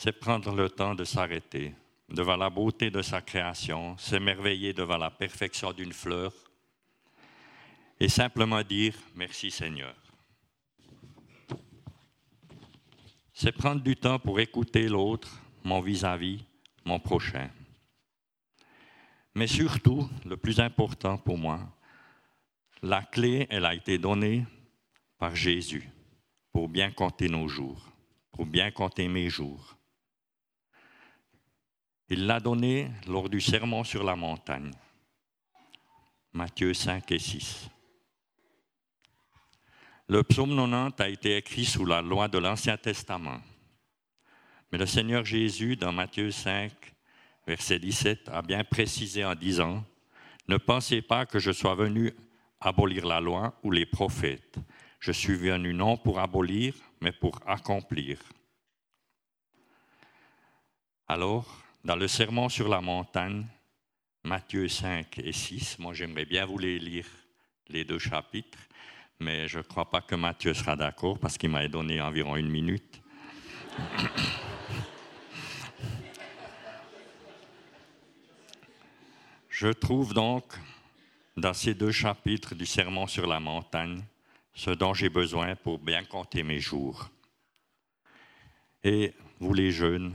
c'est 0.05 0.13
prendre 0.13 0.55
le 0.55 0.69
temps 0.69 0.95
de 0.95 1.03
s'arrêter 1.03 1.75
devant 2.11 2.37
la 2.37 2.51
beauté 2.51 2.91
de 2.91 3.01
sa 3.01 3.23
création, 3.23 3.97
s'émerveiller 3.97 4.75
devant 4.75 4.99
la 4.99 5.11
perfection 5.11 5.73
d'une 5.73 5.95
fleur 5.95 6.31
et 7.99 8.11
simplement 8.11 8.63
dire 8.63 8.93
merci 9.15 9.51
Seigneur. 9.51 9.97
C'est 13.33 13.53
prendre 13.53 13.81
du 13.81 13.97
temps 13.97 14.19
pour 14.19 14.39
écouter 14.41 14.89
l'autre, 14.89 15.41
mon 15.63 15.81
vis-à-vis, 15.81 16.45
mon 16.85 17.01
prochain. 17.01 17.49
Mais 19.35 19.47
surtout, 19.47 20.07
le 20.27 20.37
plus 20.37 20.61
important 20.61 21.17
pour 21.17 21.39
moi, 21.39 21.61
la 22.83 23.01
clé, 23.05 23.47
elle 23.49 23.65
a 23.65 23.75
été 23.75 23.97
donnée 23.97 24.45
par 25.17 25.35
Jésus 25.35 25.89
pour 26.53 26.69
bien 26.69 26.91
compter 26.91 27.31
nos 27.31 27.49
jours, 27.49 27.89
pour 28.33 28.45
bien 28.45 28.71
compter 28.71 29.09
mes 29.09 29.31
jours. 29.31 29.74
Il 32.17 32.27
l'a 32.27 32.39
donnée 32.39 32.93
lors 33.09 33.29
du 33.29 33.41
sermon 33.41 33.83
sur 33.83 34.05
la 34.05 34.15
montagne. 34.15 34.71
Matthieu 36.33 36.73
5 36.73 37.11
et 37.11 37.19
6. 37.19 37.69
Le 40.07 40.23
psaume 40.23 40.55
90 40.55 41.03
a 41.03 41.09
été 41.09 41.37
écrit 41.37 41.65
sous 41.65 41.85
la 41.85 42.01
loi 42.03 42.29
de 42.29 42.39
l'Ancien 42.39 42.77
Testament. 42.77 43.41
Mais 44.71 44.79
le 44.79 44.87
Seigneur 44.87 45.25
Jésus, 45.25 45.75
dans 45.75 45.91
Matthieu 45.91 46.31
5, 46.31 46.71
verset 47.49 47.81
17, 47.81 48.29
a 48.29 48.43
bien 48.43 48.63
précisé 48.63 49.25
en 49.25 49.35
disant, 49.35 49.85
Ne 50.47 50.57
pensez 50.57 51.03
pas 51.03 51.27
que 51.27 51.41
je 51.41 51.51
sois 51.51 51.75
venu 51.75 52.13
abolir 52.61 53.07
la 53.07 53.21
loi 53.21 53.59
ou 53.65 53.73
les 53.73 53.87
prophètes. 53.87 54.55
Je 55.01 55.11
suis 55.11 55.35
venu 55.35 55.75
non 55.75 55.97
pour 55.97 56.21
abolir, 56.21 56.75
mais 57.01 57.11
pour 57.11 57.41
accomplir. 57.45 58.21
Alors, 61.09 61.64
dans 61.85 61.97
le 61.97 62.09
sermon 62.09 62.49
sur 62.49 62.69
la 62.69 62.81
montagne, 62.81 63.47
Matthieu 64.25 64.69
5 64.69 65.19
et 65.19 65.33
6, 65.33 65.79
moi 65.79 65.93
j'aimerais 65.93 66.25
bien 66.25 66.47
vous 66.47 66.59
les 66.59 66.79
lire, 66.79 67.07
les 67.69 67.85
deux 67.85 67.99
chapitres 67.99 68.59
mais 69.21 69.49
je 69.49 69.59
ne 69.59 69.63
crois 69.63 69.91
pas 69.91 70.01
que 70.01 70.15
Matthieu 70.15 70.55
sera 70.55 70.77
d'accord 70.77 71.19
parce 71.19 71.37
qu'il 71.39 71.51
m'a 71.51 71.67
donné 71.69 72.01
environ 72.01 72.37
une 72.37 72.49
minute. 72.49 73.03
je 79.49 79.69
trouve 79.69 80.15
donc 80.15 80.45
dans 81.37 81.55
ces 81.55 81.75
deux 81.75 81.93
chapitres 81.93 82.55
du 82.55 82.67
Sermon 82.67 83.07
sur 83.07 83.27
la 83.27 83.41
montagne 83.41 84.03
ce 84.53 84.71
dont 84.71 84.95
j'ai 84.95 85.09
besoin 85.09 85.57
pour 85.57 85.81
bien 85.81 86.05
compter 86.05 86.45
mes 86.45 86.61
jours. 86.61 87.11
Et 88.85 89.15
vous 89.41 89.53
les 89.53 89.73
jeunes, 89.73 90.15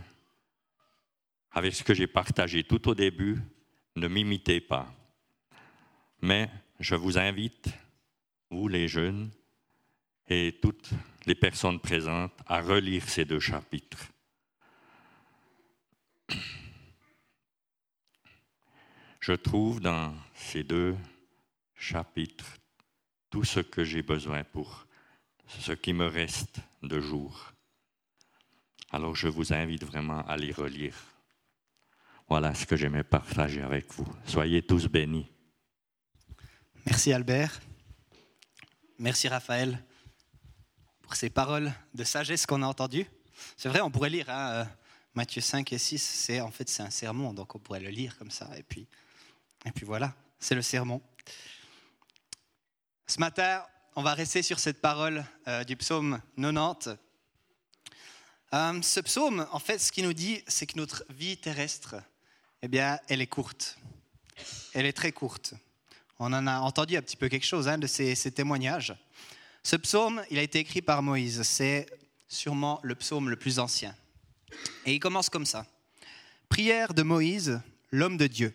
avec 1.52 1.74
ce 1.74 1.84
que 1.84 1.94
j'ai 1.94 2.08
partagé 2.08 2.64
tout 2.64 2.88
au 2.88 2.96
début, 2.96 3.38
ne 3.96 4.08
m'imitez 4.08 4.62
pas. 4.62 4.94
Mais 6.22 6.50
je 6.80 6.96
vous 6.96 7.18
invite 7.18 7.70
vous 8.50 8.68
les 8.68 8.88
jeunes 8.88 9.30
et 10.28 10.58
toutes 10.62 10.90
les 11.26 11.36
personnes 11.36 11.80
présentes 11.80 12.38
à 12.46 12.62
relire 12.62 13.08
ces 13.08 13.26
deux 13.26 13.40
chapitres. 13.40 14.10
Je 19.20 19.34
trouve 19.34 19.80
dans 19.80 20.16
ces 20.34 20.64
deux 20.64 20.96
chapitres 21.76 22.58
tout 23.30 23.44
ce 23.44 23.60
que 23.60 23.84
j'ai 23.84 24.02
besoin 24.02 24.44
pour 24.44 24.88
ce 25.48 25.72
qui 25.74 25.94
me 25.94 26.08
reste 26.08 26.60
de 26.82 27.00
jour. 27.00 27.54
Alors 28.92 29.16
je 29.16 29.28
vous 29.28 29.54
invite 29.54 29.84
vraiment 29.84 30.26
à 30.28 30.38
les 30.38 30.52
relire. 30.52 30.96
Voilà 32.30 32.54
ce 32.54 32.68
que 32.68 32.76
j'aimais 32.76 33.04
partager 33.04 33.64
avec 33.64 33.92
vous. 33.94 34.06
Soyez 34.24 34.62
tous 34.62 34.88
bénis. 34.88 35.32
Merci 36.86 37.12
Albert. 37.12 37.60
Merci 39.00 39.28
Raphaël 39.28 39.84
pour 41.02 41.16
ces 41.16 41.32
paroles 41.32 41.74
de 41.96 42.04
sagesse 42.04 42.46
qu'on 42.46 42.62
a 42.62 42.68
entendues. 42.68 43.08
C'est 43.58 43.68
vrai, 43.68 43.82
on 43.82 43.90
pourrait 43.90 44.12
lire 44.12 44.30
hein, 44.30 44.52
euh, 44.52 44.66
Matthieu 45.16 45.42
5 45.42 45.74
et 45.74 45.80
6, 45.80 46.00
c'est 46.00 46.40
en 46.40 46.52
fait 46.52 46.70
c'est 46.70 46.84
un 46.84 46.92
sermon, 46.92 47.34
donc 47.34 47.56
on 47.56 47.60
pourrait 47.60 47.80
le 47.80 47.90
lire 47.90 48.16
comme 48.20 48.30
ça. 48.30 48.48
Et 48.58 48.64
puis, 48.64 48.88
et 49.66 49.72
puis 49.72 49.86
voilà, 49.86 50.14
c'est 50.40 50.54
le 50.54 50.62
sermon. 50.62 51.02
Ce 53.08 53.20
matin, 53.20 53.64
on 53.96 54.04
va 54.04 54.14
rester 54.14 54.44
sur 54.44 54.60
cette 54.60 54.82
parole 54.82 55.26
euh, 55.48 55.64
du 55.64 55.76
psaume 55.76 56.22
90. 56.38 56.96
Euh, 58.54 58.82
ce 58.84 59.00
psaume, 59.00 59.48
en 59.52 59.60
fait, 59.60 59.80
ce 59.80 59.92
qu'il 59.92 60.06
nous 60.06 60.14
dit, 60.14 60.44
c'est 60.48 60.68
que 60.68 60.78
notre 60.78 61.04
vie 61.10 61.38
terrestre, 61.38 61.96
eh 62.62 62.68
bien, 62.68 63.00
elle 63.08 63.22
est 63.22 63.28
courte. 63.28 63.78
Elle 64.74 64.86
est 64.86 64.94
très 64.94 65.12
courte. 65.12 65.54
On 66.20 66.34
en 66.34 66.48
a 66.48 66.60
entendu 66.60 66.98
un 66.98 67.02
petit 67.02 67.16
peu 67.16 67.30
quelque 67.30 67.46
chose 67.46 67.68
hein, 67.68 67.78
de 67.78 67.88
ces, 67.88 68.32
témoignages. 68.32 68.94
Ce 69.64 69.76
psaume, 69.76 70.22
il 70.30 70.38
a 70.38 70.42
été 70.42 70.60
écrit 70.60 70.82
par 70.82 71.02
Moïse. 71.02 71.44
C'est 71.44 71.86
sûrement 72.28 72.80
le 72.84 72.96
psaume 72.96 73.30
le 73.30 73.38
plus 73.38 73.60
ancien. 73.60 73.96
Et 74.86 74.94
il 74.94 75.00
commence 75.00 75.30
comme 75.30 75.46
ça. 75.46 75.66
Prière 76.50 76.94
de 76.94 77.04
Moïse, 77.04 77.62
l'homme 77.92 78.18
de 78.18 78.28
Dieu. 78.28 78.54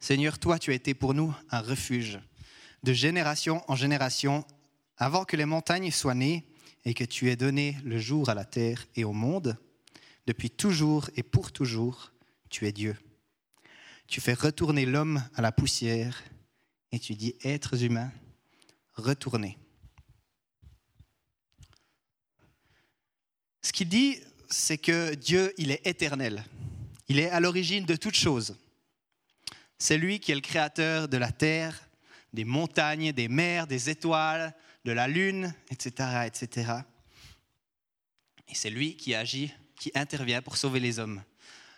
Seigneur, 0.00 0.38
toi, 0.38 0.58
tu 0.58 0.70
as 0.72 0.74
été 0.74 0.94
pour 0.94 1.14
nous 1.14 1.34
un 1.50 1.60
refuge, 1.60 2.18
de 2.82 2.92
génération 2.92 3.62
en 3.68 3.76
génération, 3.76 4.44
avant 4.98 5.24
que 5.24 5.36
les 5.36 5.44
montagnes 5.44 5.90
soient 5.90 6.14
nées 6.14 6.44
et 6.84 6.94
que 6.94 7.04
tu 7.04 7.30
aies 7.30 7.36
donné 7.36 7.76
le 7.84 7.98
jour 7.98 8.28
à 8.28 8.34
la 8.34 8.44
terre 8.44 8.86
et 8.96 9.04
au 9.04 9.12
monde. 9.12 9.56
Depuis 10.26 10.50
toujours 10.50 11.08
et 11.16 11.22
pour 11.22 11.52
toujours, 11.52 12.13
tu 12.54 12.68
es 12.68 12.72
Dieu. 12.72 12.96
Tu 14.06 14.20
fais 14.20 14.32
retourner 14.32 14.86
l'homme 14.86 15.20
à 15.34 15.42
la 15.42 15.50
poussière 15.50 16.22
et 16.92 17.00
tu 17.00 17.16
dis, 17.16 17.34
êtres 17.42 17.82
humains, 17.82 18.12
retournez. 18.92 19.58
Ce 23.60 23.72
qu'il 23.72 23.88
dit, 23.88 24.20
c'est 24.48 24.78
que 24.78 25.14
Dieu, 25.14 25.52
il 25.58 25.72
est 25.72 25.84
éternel. 25.84 26.44
Il 27.08 27.18
est 27.18 27.28
à 27.28 27.40
l'origine 27.40 27.86
de 27.86 27.96
toutes 27.96 28.14
choses. 28.14 28.56
C'est 29.76 29.98
lui 29.98 30.20
qui 30.20 30.30
est 30.30 30.36
le 30.36 30.40
créateur 30.40 31.08
de 31.08 31.16
la 31.16 31.32
terre, 31.32 31.88
des 32.32 32.44
montagnes, 32.44 33.12
des 33.12 33.26
mers, 33.26 33.66
des 33.66 33.90
étoiles, 33.90 34.54
de 34.84 34.92
la 34.92 35.08
lune, 35.08 35.52
etc., 35.70 36.28
etc. 36.28 36.72
Et 38.46 38.54
c'est 38.54 38.70
lui 38.70 38.96
qui 38.96 39.12
agit, 39.12 39.52
qui 39.74 39.90
intervient 39.96 40.40
pour 40.40 40.56
sauver 40.56 40.78
les 40.78 41.00
hommes. 41.00 41.20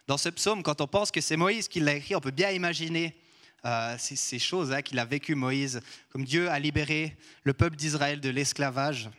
Dans 0.06 0.16
ce 0.16 0.28
psaume, 0.28 0.62
quand 0.62 0.80
on 0.80 0.86
pense 0.86 1.10
que 1.10 1.20
c'est 1.20 1.36
Moïse 1.36 1.68
qui 1.68 1.80
l'a 1.80 1.94
écrit, 1.94 2.14
on 2.14 2.20
peut 2.20 2.30
bien 2.30 2.50
imaginer 2.50 3.16
euh, 3.64 3.96
ces, 3.98 4.38
choses 4.38 4.72
hein, 4.72 4.82
qu'il 4.82 4.98
a 5.00 5.04
vécues, 5.04 5.34
Moïse, 5.34 5.80
comme 6.10 6.24
Dieu 6.24 6.48
a 6.48 6.58
libéré 6.58 7.16
le 7.42 7.52
peuple 7.52 7.76
d'Israël 7.76 8.20
de 8.20 8.28
l'esclavage. 8.28 9.10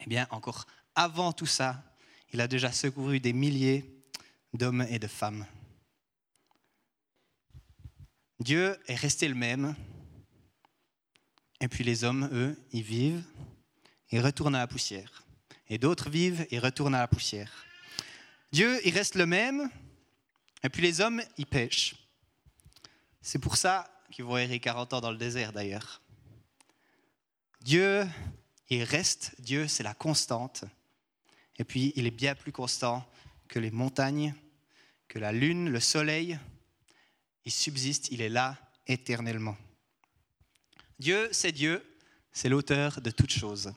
Eh 0.00 0.06
bien, 0.06 0.28
encore 0.30 0.66
avant 0.94 1.32
tout 1.32 1.46
ça, 1.46 1.82
il 2.32 2.40
a 2.40 2.46
déjà 2.46 2.70
secouru 2.70 3.18
des 3.18 3.32
milliers 3.32 3.84
d'hommes 4.52 4.86
et 4.88 5.00
de 5.00 5.08
femmes. 5.08 5.46
Dieu 8.38 8.78
est 8.86 8.94
resté 8.94 9.26
le 9.26 9.34
même. 9.34 9.74
Et 11.60 11.66
puis 11.66 11.82
les 11.82 12.04
hommes, 12.04 12.28
eux, 12.32 12.56
ils 12.70 12.82
vivent 12.82 13.24
et 14.10 14.20
retournent 14.20 14.54
à 14.54 14.60
la 14.60 14.68
poussière. 14.68 15.24
Et 15.68 15.78
d'autres 15.78 16.08
vivent 16.08 16.46
et 16.50 16.60
retournent 16.60 16.94
à 16.94 17.00
la 17.00 17.08
poussière. 17.08 17.64
Dieu, 18.50 18.80
il 18.86 18.94
reste 18.94 19.14
le 19.14 19.26
même, 19.26 19.70
et 20.62 20.68
puis 20.68 20.82
les 20.82 21.00
hommes, 21.00 21.22
ils 21.36 21.46
pêchent. 21.46 21.96
C'est 23.20 23.38
pour 23.38 23.56
ça 23.56 23.90
qu'ils 24.10 24.24
vont 24.24 24.38
errer 24.38 24.58
40 24.58 24.94
ans 24.94 25.00
dans 25.00 25.10
le 25.10 25.18
désert 25.18 25.52
d'ailleurs. 25.52 26.00
Dieu, 27.60 28.06
il 28.70 28.82
reste, 28.84 29.34
Dieu, 29.40 29.68
c'est 29.68 29.82
la 29.82 29.94
constante. 29.94 30.64
Et 31.56 31.64
puis, 31.64 31.92
il 31.96 32.06
est 32.06 32.12
bien 32.12 32.34
plus 32.34 32.52
constant 32.52 33.06
que 33.48 33.58
les 33.58 33.70
montagnes, 33.70 34.34
que 35.08 35.18
la 35.18 35.32
lune, 35.32 35.70
le 35.70 35.80
soleil. 35.80 36.38
Il 37.44 37.52
subsiste, 37.52 38.10
il 38.10 38.20
est 38.20 38.28
là 38.28 38.56
éternellement. 38.86 39.56
Dieu, 40.98 41.28
c'est 41.32 41.52
Dieu, 41.52 41.84
c'est 42.32 42.48
l'auteur 42.48 43.00
de 43.00 43.10
toutes 43.10 43.32
choses. 43.32 43.72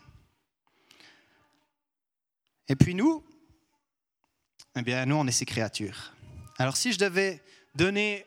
Et 2.67 2.75
puis 2.75 2.95
nous, 2.95 3.25
eh 4.75 4.81
bien, 4.81 5.05
nous, 5.05 5.15
on 5.15 5.27
est 5.27 5.31
ces 5.31 5.45
créatures. 5.45 6.13
Alors, 6.57 6.77
si 6.77 6.93
je 6.93 6.99
devais 6.99 7.41
donner 7.75 8.25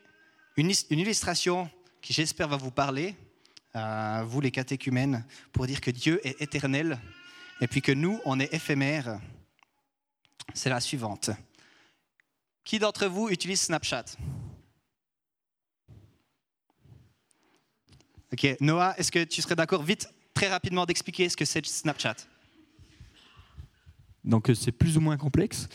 une, 0.57 0.71
illustration 0.91 1.71
qui, 2.03 2.13
j'espère, 2.13 2.49
va 2.49 2.57
vous 2.57 2.71
parler, 2.71 3.17
à 3.73 4.25
vous, 4.25 4.41
les 4.41 4.51
catéchumènes, 4.51 5.25
pour 5.53 5.67
dire 5.67 5.81
que 5.81 5.91
Dieu 5.91 6.21
est 6.27 6.41
éternel 6.41 7.01
et 7.61 7.67
puis 7.67 7.83
que 7.83 7.93
nous, 7.93 8.21
on 8.25 8.39
est 8.39 8.53
éphémères, 8.53 9.21
c'est 10.53 10.71
la 10.71 10.81
suivante. 10.81 11.31
Qui 12.63 12.79
d'entre 12.79 13.07
vous 13.07 13.31
utilise 13.31 13.63
Snapchat? 13.63 14.05
Ok, 18.33 18.57
Noah, 18.61 18.95
est-ce 18.99 19.13
que 19.13 19.25
tu 19.25 19.41
serais 19.43 19.57
d'accord? 19.57 19.83
Vite, 19.83 20.09
très 20.35 20.49
rapidement, 20.49 20.87
d'expliquer 20.87 21.29
ce 21.29 21.37
que 21.37 21.45
c'est 21.45 21.65
Snapchat 21.65 22.17
donc 24.25 24.51
c'est 24.55 24.73
plus 24.73 24.97
ou 24.97 25.01
moins 25.01 25.17
complexe. 25.17 25.69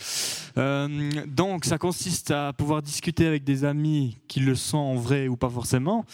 Euh, 0.58 1.26
donc 1.28 1.66
ça 1.66 1.78
consiste 1.78 2.32
à 2.32 2.54
pouvoir 2.54 2.82
discuter 2.82 3.28
avec 3.28 3.44
des 3.44 3.64
amis 3.64 4.18
qui 4.28 4.40
le 4.40 4.56
sont 4.56 4.78
en 4.78 4.96
vrai 4.96 5.28
ou 5.28 5.38
pas 5.38 5.50
forcément, 5.50 6.06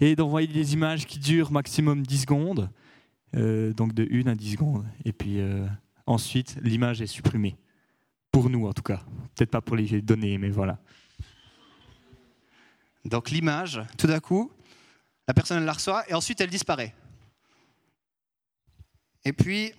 et 0.00 0.16
d'envoyer 0.16 0.48
des 0.48 0.72
images 0.72 1.06
qui 1.06 1.18
durent 1.18 1.52
maximum 1.52 2.06
10 2.06 2.18
secondes, 2.18 2.70
euh, 3.36 3.72
donc 3.72 3.92
de 3.92 4.08
1 4.10 4.26
à 4.26 4.34
10 4.34 4.52
secondes. 4.52 4.86
Et 5.04 5.12
puis 5.12 5.40
euh, 5.40 5.66
ensuite, 6.06 6.56
l'image 6.62 7.02
est 7.02 7.06
supprimée. 7.06 7.56
Pour 8.30 8.48
nous 8.48 8.66
en 8.66 8.72
tout 8.72 8.82
cas. 8.82 9.02
Peut-être 9.34 9.50
pas 9.50 9.60
pour 9.60 9.76
les 9.76 10.00
données, 10.00 10.38
mais 10.38 10.48
voilà. 10.48 10.78
Donc 13.04 13.30
l'image, 13.30 13.82
tout 13.98 14.06
d'un 14.06 14.20
coup, 14.20 14.50
la 15.28 15.34
personne 15.34 15.64
la 15.64 15.72
reçoit 15.72 16.08
et 16.08 16.14
ensuite 16.14 16.40
elle 16.40 16.48
disparaît. 16.48 16.94
Et 19.24 19.32
puis, 19.32 19.72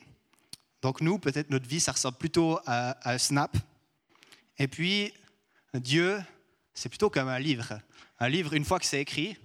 donc 0.84 1.00
nous, 1.00 1.18
peut-être 1.18 1.50
notre 1.50 1.66
vie, 1.66 1.80
ça 1.80 1.94
ressemble 1.94 2.18
plutôt 2.18 2.60
à, 2.66 3.10
un 3.10 3.18
snap. 3.18 3.56
Et 4.60 4.68
puis, 4.68 5.14
Dieu, 5.74 6.22
c'est 6.74 6.90
plutôt 6.90 7.10
comme 7.10 7.30
un 7.30 7.40
livre. 7.40 7.80
Un 8.20 8.28
livre, 8.28 8.52
une 8.54 8.66
fois 8.66 8.80
que 8.80 8.86
c'est 8.86 9.00
écrit, 9.00 9.38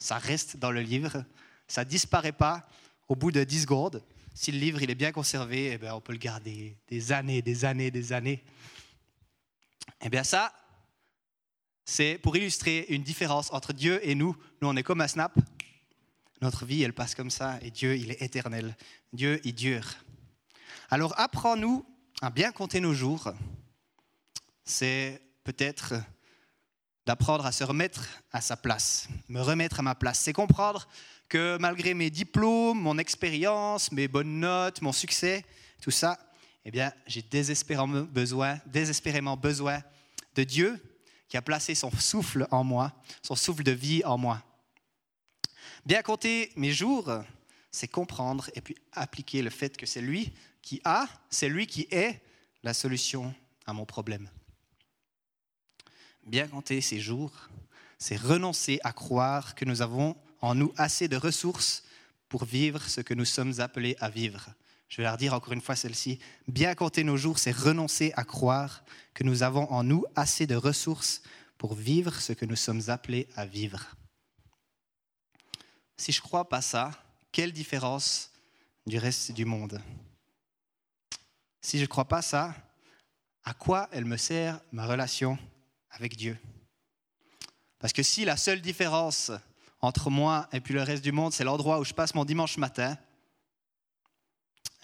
ça 0.00 0.18
reste 0.18 0.56
dans 0.56 0.72
le 0.72 0.80
livre, 0.80 1.24
ça 1.68 1.84
disparaît 1.84 2.32
pas 2.32 2.68
au 3.06 3.14
bout 3.14 3.30
de 3.30 3.44
10 3.44 3.62
secondes. 3.62 4.02
Si 4.34 4.50
le 4.50 4.58
livre 4.58 4.82
il 4.82 4.90
est 4.90 4.96
bien 4.96 5.12
conservé, 5.12 5.70
eh 5.74 5.78
bien, 5.78 5.94
on 5.94 6.00
peut 6.00 6.12
le 6.12 6.18
garder 6.18 6.76
des 6.88 7.12
années, 7.12 7.40
des 7.40 7.64
années, 7.64 7.92
des 7.92 8.12
années. 8.12 8.42
Eh 10.00 10.08
bien 10.08 10.24
ça, 10.24 10.52
c'est 11.84 12.18
pour 12.18 12.36
illustrer 12.36 12.86
une 12.88 13.04
différence 13.04 13.52
entre 13.52 13.72
Dieu 13.72 14.00
et 14.02 14.16
nous. 14.16 14.36
Nous, 14.60 14.66
on 14.66 14.74
est 14.74 14.82
comme 14.82 15.02
un 15.02 15.08
snap. 15.08 15.38
Notre 16.42 16.64
vie, 16.64 16.82
elle 16.82 16.94
passe 16.94 17.14
comme 17.14 17.30
ça, 17.30 17.60
et 17.62 17.70
Dieu, 17.70 17.96
il 17.96 18.10
est 18.10 18.22
éternel. 18.22 18.76
Dieu, 19.12 19.40
il 19.44 19.54
dure. 19.54 19.86
Alors 20.92 21.14
apprends-nous 21.20 21.86
à 22.20 22.30
bien 22.30 22.50
compter 22.50 22.80
nos 22.80 22.92
jours. 22.92 23.32
C'est 24.64 25.22
peut-être 25.44 25.94
d'apprendre 27.06 27.46
à 27.46 27.52
se 27.52 27.62
remettre 27.62 28.08
à 28.32 28.40
sa 28.40 28.56
place, 28.56 29.06
me 29.28 29.40
remettre 29.40 29.78
à 29.78 29.82
ma 29.84 29.94
place. 29.94 30.18
C'est 30.18 30.32
comprendre 30.32 30.88
que 31.28 31.56
malgré 31.60 31.94
mes 31.94 32.10
diplômes, 32.10 32.80
mon 32.80 32.98
expérience, 32.98 33.92
mes 33.92 34.08
bonnes 34.08 34.40
notes, 34.40 34.82
mon 34.82 34.90
succès, 34.90 35.44
tout 35.80 35.92
ça, 35.92 36.18
eh 36.64 36.72
bien, 36.72 36.92
j'ai 37.06 37.22
désespérément 37.22 38.00
besoin, 38.02 38.58
désespérément 38.66 39.36
besoin 39.36 39.80
de 40.34 40.42
Dieu 40.42 40.82
qui 41.28 41.36
a 41.36 41.42
placé 41.42 41.76
son 41.76 41.92
souffle 41.92 42.48
en 42.50 42.64
moi, 42.64 42.92
son 43.22 43.36
souffle 43.36 43.62
de 43.62 43.70
vie 43.70 44.04
en 44.04 44.18
moi. 44.18 44.42
Bien 45.86 46.02
compter 46.02 46.50
mes 46.56 46.72
jours, 46.72 47.12
c'est 47.70 47.86
comprendre 47.86 48.50
et 48.56 48.60
puis 48.60 48.74
appliquer 48.90 49.40
le 49.40 49.50
fait 49.50 49.76
que 49.76 49.86
c'est 49.86 50.00
lui 50.00 50.32
qui 50.62 50.80
a, 50.84 51.06
c'est 51.30 51.48
lui 51.48 51.66
qui 51.66 51.86
est 51.90 52.22
la 52.62 52.74
solution 52.74 53.34
à 53.66 53.72
mon 53.72 53.86
problème. 53.86 54.28
Bien 56.26 56.46
compter 56.48 56.80
ces 56.80 57.00
jours, 57.00 57.32
c'est 57.98 58.16
renoncer 58.16 58.78
à 58.82 58.92
croire 58.92 59.54
que 59.54 59.64
nous 59.64 59.82
avons 59.82 60.16
en 60.40 60.54
nous 60.54 60.72
assez 60.76 61.08
de 61.08 61.16
ressources 61.16 61.84
pour 62.28 62.44
vivre 62.44 62.88
ce 62.88 63.00
que 63.00 63.14
nous 63.14 63.24
sommes 63.24 63.60
appelés 63.60 63.96
à 64.00 64.08
vivre. 64.08 64.50
Je 64.88 64.98
vais 64.98 65.02
la 65.04 65.12
redire 65.12 65.34
encore 65.34 65.52
une 65.52 65.60
fois 65.60 65.76
celle-ci. 65.76 66.18
Bien 66.48 66.74
compter 66.74 67.04
nos 67.04 67.16
jours, 67.16 67.38
c'est 67.38 67.56
renoncer 67.56 68.12
à 68.16 68.24
croire 68.24 68.82
que 69.14 69.24
nous 69.24 69.42
avons 69.42 69.70
en 69.70 69.84
nous 69.84 70.04
assez 70.16 70.46
de 70.46 70.56
ressources 70.56 71.22
pour 71.58 71.74
vivre 71.74 72.20
ce 72.20 72.32
que 72.32 72.44
nous 72.44 72.56
sommes 72.56 72.82
appelés 72.88 73.28
à 73.36 73.46
vivre. 73.46 73.94
Si 75.96 76.12
je 76.12 76.18
ne 76.18 76.22
crois 76.22 76.48
pas 76.48 76.62
ça, 76.62 76.90
quelle 77.30 77.52
différence 77.52 78.30
du 78.86 78.98
reste 78.98 79.32
du 79.32 79.44
monde? 79.44 79.80
Si 81.60 81.78
je 81.78 81.82
ne 81.82 81.88
crois 81.88 82.06
pas 82.06 82.22
ça, 82.22 82.54
à 83.44 83.54
quoi 83.54 83.88
elle 83.92 84.04
me 84.04 84.16
sert 84.16 84.60
ma 84.72 84.86
relation 84.86 85.38
avec 85.90 86.16
Dieu? 86.16 86.38
Parce 87.78 87.92
que 87.92 88.02
si 88.02 88.24
la 88.24 88.36
seule 88.36 88.60
différence 88.60 89.30
entre 89.80 90.10
moi 90.10 90.48
et 90.52 90.60
puis 90.60 90.74
le 90.74 90.82
reste 90.82 91.02
du 91.02 91.12
monde, 91.12 91.32
c'est 91.32 91.44
l'endroit 91.44 91.80
où 91.80 91.84
je 91.84 91.94
passe 91.94 92.14
mon 92.14 92.24
dimanche 92.24 92.58
matin, 92.58 92.98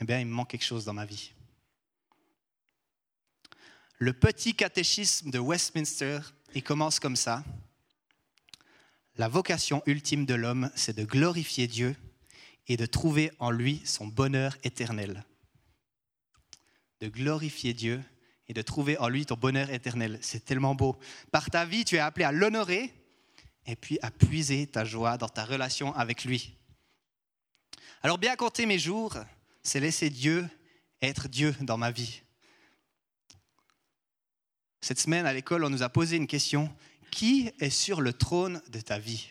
eh 0.01 0.05
bien, 0.05 0.19
il 0.21 0.27
me 0.27 0.33
manque 0.33 0.51
quelque 0.51 0.65
chose 0.65 0.85
dans 0.85 0.93
ma 0.93 1.07
vie. 1.07 1.33
Le 3.99 4.13
petit 4.13 4.55
catéchisme 4.55 5.31
de 5.31 5.39
Westminster, 5.39 6.21
il 6.55 6.63
commence 6.63 7.01
comme 7.01 7.17
ça. 7.17 7.45
La 9.17 9.29
vocation 9.29 9.83
ultime 9.87 10.27
de 10.27 10.35
l'homme, 10.35 10.71
c'est 10.75 10.97
de 10.97 11.05
glorifier 11.05 11.67
Dieu 11.67 11.97
et 12.67 12.77
de 12.77 12.85
trouver 12.85 13.33
en 13.39 13.51
lui 13.51 13.81
son 13.87 14.07
bonheur 14.07 14.57
éternel 14.65 15.25
de 17.01 17.09
glorifier 17.09 17.75
Dieu 17.75 18.03
et 18.49 18.55
de 18.55 18.63
trouver 18.63 18.97
en 18.99 19.09
lui 19.09 19.27
ton 19.27 19.37
bonheur 19.37 19.71
éternel. 19.71 20.19
C'est 20.23 20.45
tellement 20.45 20.75
beau. 20.75 20.97
Par 21.33 21.51
ta 21.51 21.65
vie, 21.65 21.85
tu 21.85 21.97
es 21.97 21.99
appelé 21.99 22.25
à 22.25 22.33
l'honorer 22.33 22.93
et 23.67 23.77
puis 23.77 23.99
à 24.03 24.11
puiser 24.11 24.67
ta 24.67 24.85
joie 24.85 25.19
dans 25.19 25.29
ta 25.29 25.45
relation 25.45 25.95
avec 25.95 26.25
lui. 26.25 26.57
Alors 28.03 28.19
bien 28.19 28.37
compter 28.37 28.67
mes 28.67 28.79
jours, 28.79 29.17
c'est 29.63 29.81
laisser 29.81 30.11
Dieu 30.11 30.49
être 31.03 31.29
Dieu 31.29 31.55
dans 31.61 31.77
ma 31.77 31.91
vie. 31.91 32.23
Cette 34.81 35.01
semaine 35.01 35.27
à 35.27 35.33
l'école, 35.33 35.65
on 35.65 35.71
nous 35.71 35.83
a 35.83 35.89
posé 35.89 36.17
une 36.17 36.27
question. 36.27 36.75
Qui 37.11 37.51
est 37.61 37.71
sur 37.71 38.01
le 38.01 38.13
trône 38.13 38.63
de 38.69 38.81
ta 38.81 38.99
vie? 38.99 39.29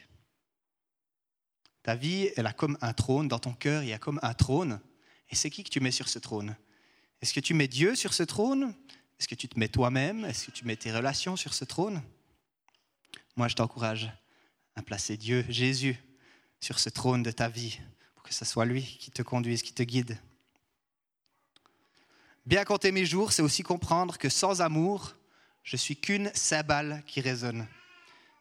Ta 1.83 1.95
vie, 1.95 2.29
elle 2.35 2.47
a 2.47 2.53
comme 2.53 2.77
un 2.81 2.93
trône. 2.93 3.27
Dans 3.27 3.39
ton 3.39 3.53
cœur, 3.53 3.83
il 3.83 3.89
y 3.89 3.93
a 3.93 3.99
comme 3.99 4.19
un 4.23 4.33
trône. 4.33 4.81
Et 5.29 5.35
c'est 5.35 5.49
qui 5.49 5.63
que 5.63 5.69
tu 5.69 5.79
mets 5.79 5.91
sur 5.91 6.09
ce 6.09 6.19
trône? 6.19 6.55
Est-ce 7.21 7.33
que 7.33 7.39
tu 7.39 7.53
mets 7.53 7.67
Dieu 7.67 7.95
sur 7.95 8.13
ce 8.13 8.23
trône? 8.23 8.73
Est-ce 9.19 9.27
que 9.27 9.35
tu 9.35 9.47
te 9.47 9.57
mets 9.59 9.69
toi-même? 9.69 10.25
Est-ce 10.25 10.47
que 10.47 10.51
tu 10.51 10.65
mets 10.65 10.75
tes 10.75 10.91
relations 10.91 11.35
sur 11.35 11.53
ce 11.53 11.65
trône? 11.65 12.01
Moi, 13.35 13.47
je 13.47 13.55
t'encourage 13.55 14.11
à 14.75 14.81
placer 14.81 15.17
Dieu, 15.17 15.45
Jésus, 15.49 15.97
sur 16.59 16.79
ce 16.79 16.89
trône 16.89 17.23
de 17.23 17.31
ta 17.31 17.47
vie, 17.47 17.79
pour 18.13 18.23
que 18.23 18.33
ce 18.33 18.45
soit 18.45 18.65
lui 18.65 18.83
qui 18.83 19.11
te 19.11 19.21
conduise, 19.21 19.61
qui 19.61 19.73
te 19.73 19.83
guide. 19.83 20.17
Bien 22.45 22.63
compter 22.63 22.91
mes 22.91 23.05
jours, 23.05 23.31
c'est 23.31 23.41
aussi 23.41 23.63
comprendre 23.63 24.17
que 24.17 24.29
sans 24.29 24.61
amour, 24.61 25.15
je 25.63 25.77
suis 25.77 25.97
qu'une 25.97 26.31
cymbale 26.33 27.03
qui 27.07 27.21
résonne. 27.21 27.67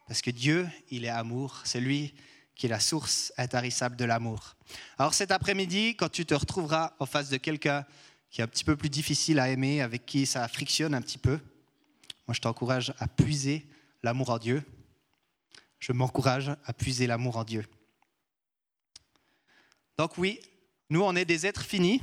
Parce 0.07 0.21
que 0.21 0.29
Dieu, 0.29 0.69
il 0.91 1.05
est 1.05 1.09
amour, 1.09 1.61
c'est 1.63 1.79
lui 1.79 2.13
qui 2.53 2.67
est 2.67 2.69
la 2.69 2.79
source 2.79 3.33
intarissable 3.37 3.95
de 3.95 4.05
l'amour. 4.05 4.55
Alors 4.97 5.13
cet 5.13 5.31
après-midi, 5.31 5.95
quand 5.95 6.09
tu 6.09 6.25
te 6.25 6.33
retrouveras 6.33 6.93
en 6.99 7.05
face 7.05 7.29
de 7.29 7.37
quelqu'un 7.37 7.85
qui 8.35 8.41
est 8.41 8.43
un 8.43 8.49
petit 8.49 8.65
peu 8.65 8.75
plus 8.75 8.89
difficile 8.89 9.39
à 9.39 9.47
aimer, 9.47 9.79
avec 9.79 10.05
qui 10.05 10.25
ça 10.25 10.45
frictionne 10.49 10.93
un 10.93 11.01
petit 11.01 11.17
peu, 11.17 11.39
moi 12.27 12.33
je 12.33 12.41
t'encourage 12.41 12.93
à 12.99 13.07
puiser 13.07 13.65
l'amour 14.03 14.29
en 14.29 14.39
Dieu. 14.39 14.61
Je 15.79 15.93
m'encourage 15.93 16.49
à 16.65 16.73
puiser 16.73 17.07
l'amour 17.07 17.37
en 17.37 17.45
Dieu. 17.45 17.65
Donc 19.97 20.17
oui, 20.17 20.41
nous 20.89 21.01
on 21.01 21.15
est 21.15 21.23
des 21.23 21.45
êtres 21.45 21.63
finis, 21.63 22.01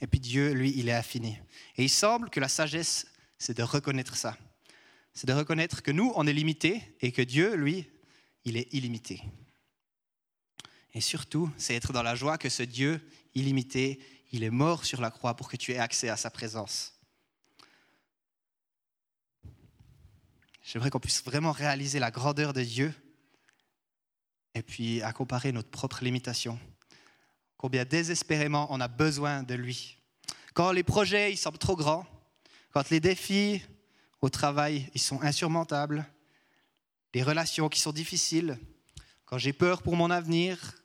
et 0.00 0.08
puis 0.08 0.18
Dieu, 0.18 0.54
lui, 0.54 0.72
il 0.76 0.88
est 0.88 0.92
infini. 0.92 1.38
Et 1.76 1.84
il 1.84 1.88
semble 1.88 2.30
que 2.30 2.40
la 2.40 2.48
sagesse, 2.48 3.06
c'est 3.38 3.56
de 3.56 3.62
reconnaître 3.62 4.16
ça. 4.16 4.36
C'est 5.14 5.28
de 5.28 5.34
reconnaître 5.34 5.84
que 5.84 5.92
nous, 5.92 6.10
on 6.16 6.26
est 6.26 6.32
limités, 6.32 6.82
et 7.00 7.12
que 7.12 7.22
Dieu, 7.22 7.54
lui, 7.54 7.88
il 8.44 8.56
est 8.56 8.66
illimité. 8.74 9.22
Et 10.94 11.00
surtout, 11.00 11.48
c'est 11.56 11.76
être 11.76 11.92
dans 11.92 12.02
la 12.02 12.16
joie 12.16 12.38
que 12.38 12.48
ce 12.48 12.64
Dieu 12.64 13.00
illimité, 13.36 14.00
il 14.32 14.44
est 14.44 14.50
mort 14.50 14.84
sur 14.84 15.00
la 15.00 15.10
croix 15.10 15.34
pour 15.34 15.48
que 15.48 15.56
tu 15.56 15.72
aies 15.72 15.78
accès 15.78 16.08
à 16.08 16.16
sa 16.16 16.30
présence. 16.30 16.94
J'aimerais 20.62 20.90
qu'on 20.90 21.00
puisse 21.00 21.24
vraiment 21.24 21.52
réaliser 21.52 21.98
la 21.98 22.10
grandeur 22.10 22.52
de 22.52 22.62
Dieu 22.62 22.94
et 24.54 24.62
puis 24.62 25.02
à 25.02 25.12
comparer 25.12 25.52
notre 25.52 25.70
propre 25.70 26.04
limitation. 26.04 26.58
Combien 27.56 27.84
désespérément 27.84 28.68
on 28.70 28.80
a 28.80 28.88
besoin 28.88 29.42
de 29.42 29.54
lui. 29.54 29.98
Quand 30.54 30.72
les 30.72 30.82
projets 30.84 31.32
ils 31.32 31.36
semblent 31.36 31.58
trop 31.58 31.76
grands, 31.76 32.06
quand 32.70 32.88
les 32.90 33.00
défis 33.00 33.62
au 34.20 34.28
travail 34.28 34.88
ils 34.94 35.00
sont 35.00 35.20
insurmontables, 35.22 36.06
les 37.14 37.22
relations 37.22 37.68
qui 37.68 37.80
sont 37.80 37.92
difficiles, 37.92 38.56
quand 39.24 39.38
j'ai 39.38 39.52
peur 39.52 39.82
pour 39.82 39.96
mon 39.96 40.10
avenir, 40.10 40.76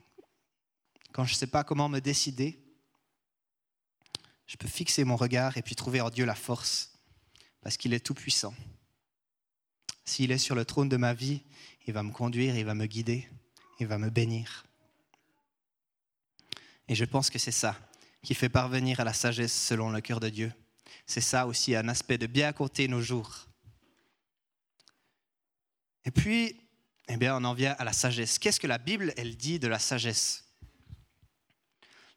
quand 1.11 1.25
je 1.25 1.33
ne 1.33 1.37
sais 1.37 1.47
pas 1.47 1.63
comment 1.63 1.89
me 1.89 1.99
décider, 1.99 2.64
je 4.45 4.57
peux 4.57 4.67
fixer 4.67 5.03
mon 5.03 5.15
regard 5.15 5.57
et 5.57 5.61
puis 5.61 5.75
trouver 5.75 6.01
en 6.01 6.09
Dieu 6.09 6.25
la 6.25 6.35
force, 6.35 6.93
parce 7.61 7.77
qu'il 7.77 7.93
est 7.93 8.05
tout-puissant. 8.05 8.53
S'il 10.03 10.31
est 10.31 10.37
sur 10.37 10.55
le 10.55 10.65
trône 10.65 10.89
de 10.89 10.97
ma 10.97 11.13
vie, 11.13 11.41
il 11.87 11.93
va 11.93 12.03
me 12.03 12.11
conduire, 12.11 12.55
il 12.55 12.65
va 12.65 12.75
me 12.75 12.85
guider, 12.85 13.27
il 13.79 13.87
va 13.87 13.97
me 13.97 14.09
bénir. 14.09 14.65
Et 16.87 16.95
je 16.95 17.05
pense 17.05 17.29
que 17.29 17.39
c'est 17.39 17.51
ça 17.51 17.75
qui 18.21 18.35
fait 18.35 18.49
parvenir 18.49 18.99
à 18.99 19.03
la 19.03 19.13
sagesse 19.13 19.53
selon 19.53 19.89
le 19.89 20.01
cœur 20.01 20.19
de 20.19 20.29
Dieu. 20.29 20.51
C'est 21.07 21.21
ça 21.21 21.47
aussi 21.47 21.75
un 21.75 21.87
aspect 21.87 22.17
de 22.17 22.27
bien 22.27 22.53
compter 22.53 22.87
nos 22.87 23.01
jours. 23.01 23.47
Et 26.05 26.11
puis, 26.11 26.59
eh 27.07 27.17
bien, 27.17 27.35
on 27.35 27.43
en 27.43 27.53
vient 27.53 27.75
à 27.77 27.83
la 27.83 27.93
sagesse. 27.93 28.39
Qu'est-ce 28.39 28.59
que 28.59 28.67
la 28.67 28.77
Bible, 28.77 29.13
elle 29.17 29.37
dit 29.37 29.59
de 29.59 29.67
la 29.67 29.79
sagesse? 29.79 30.43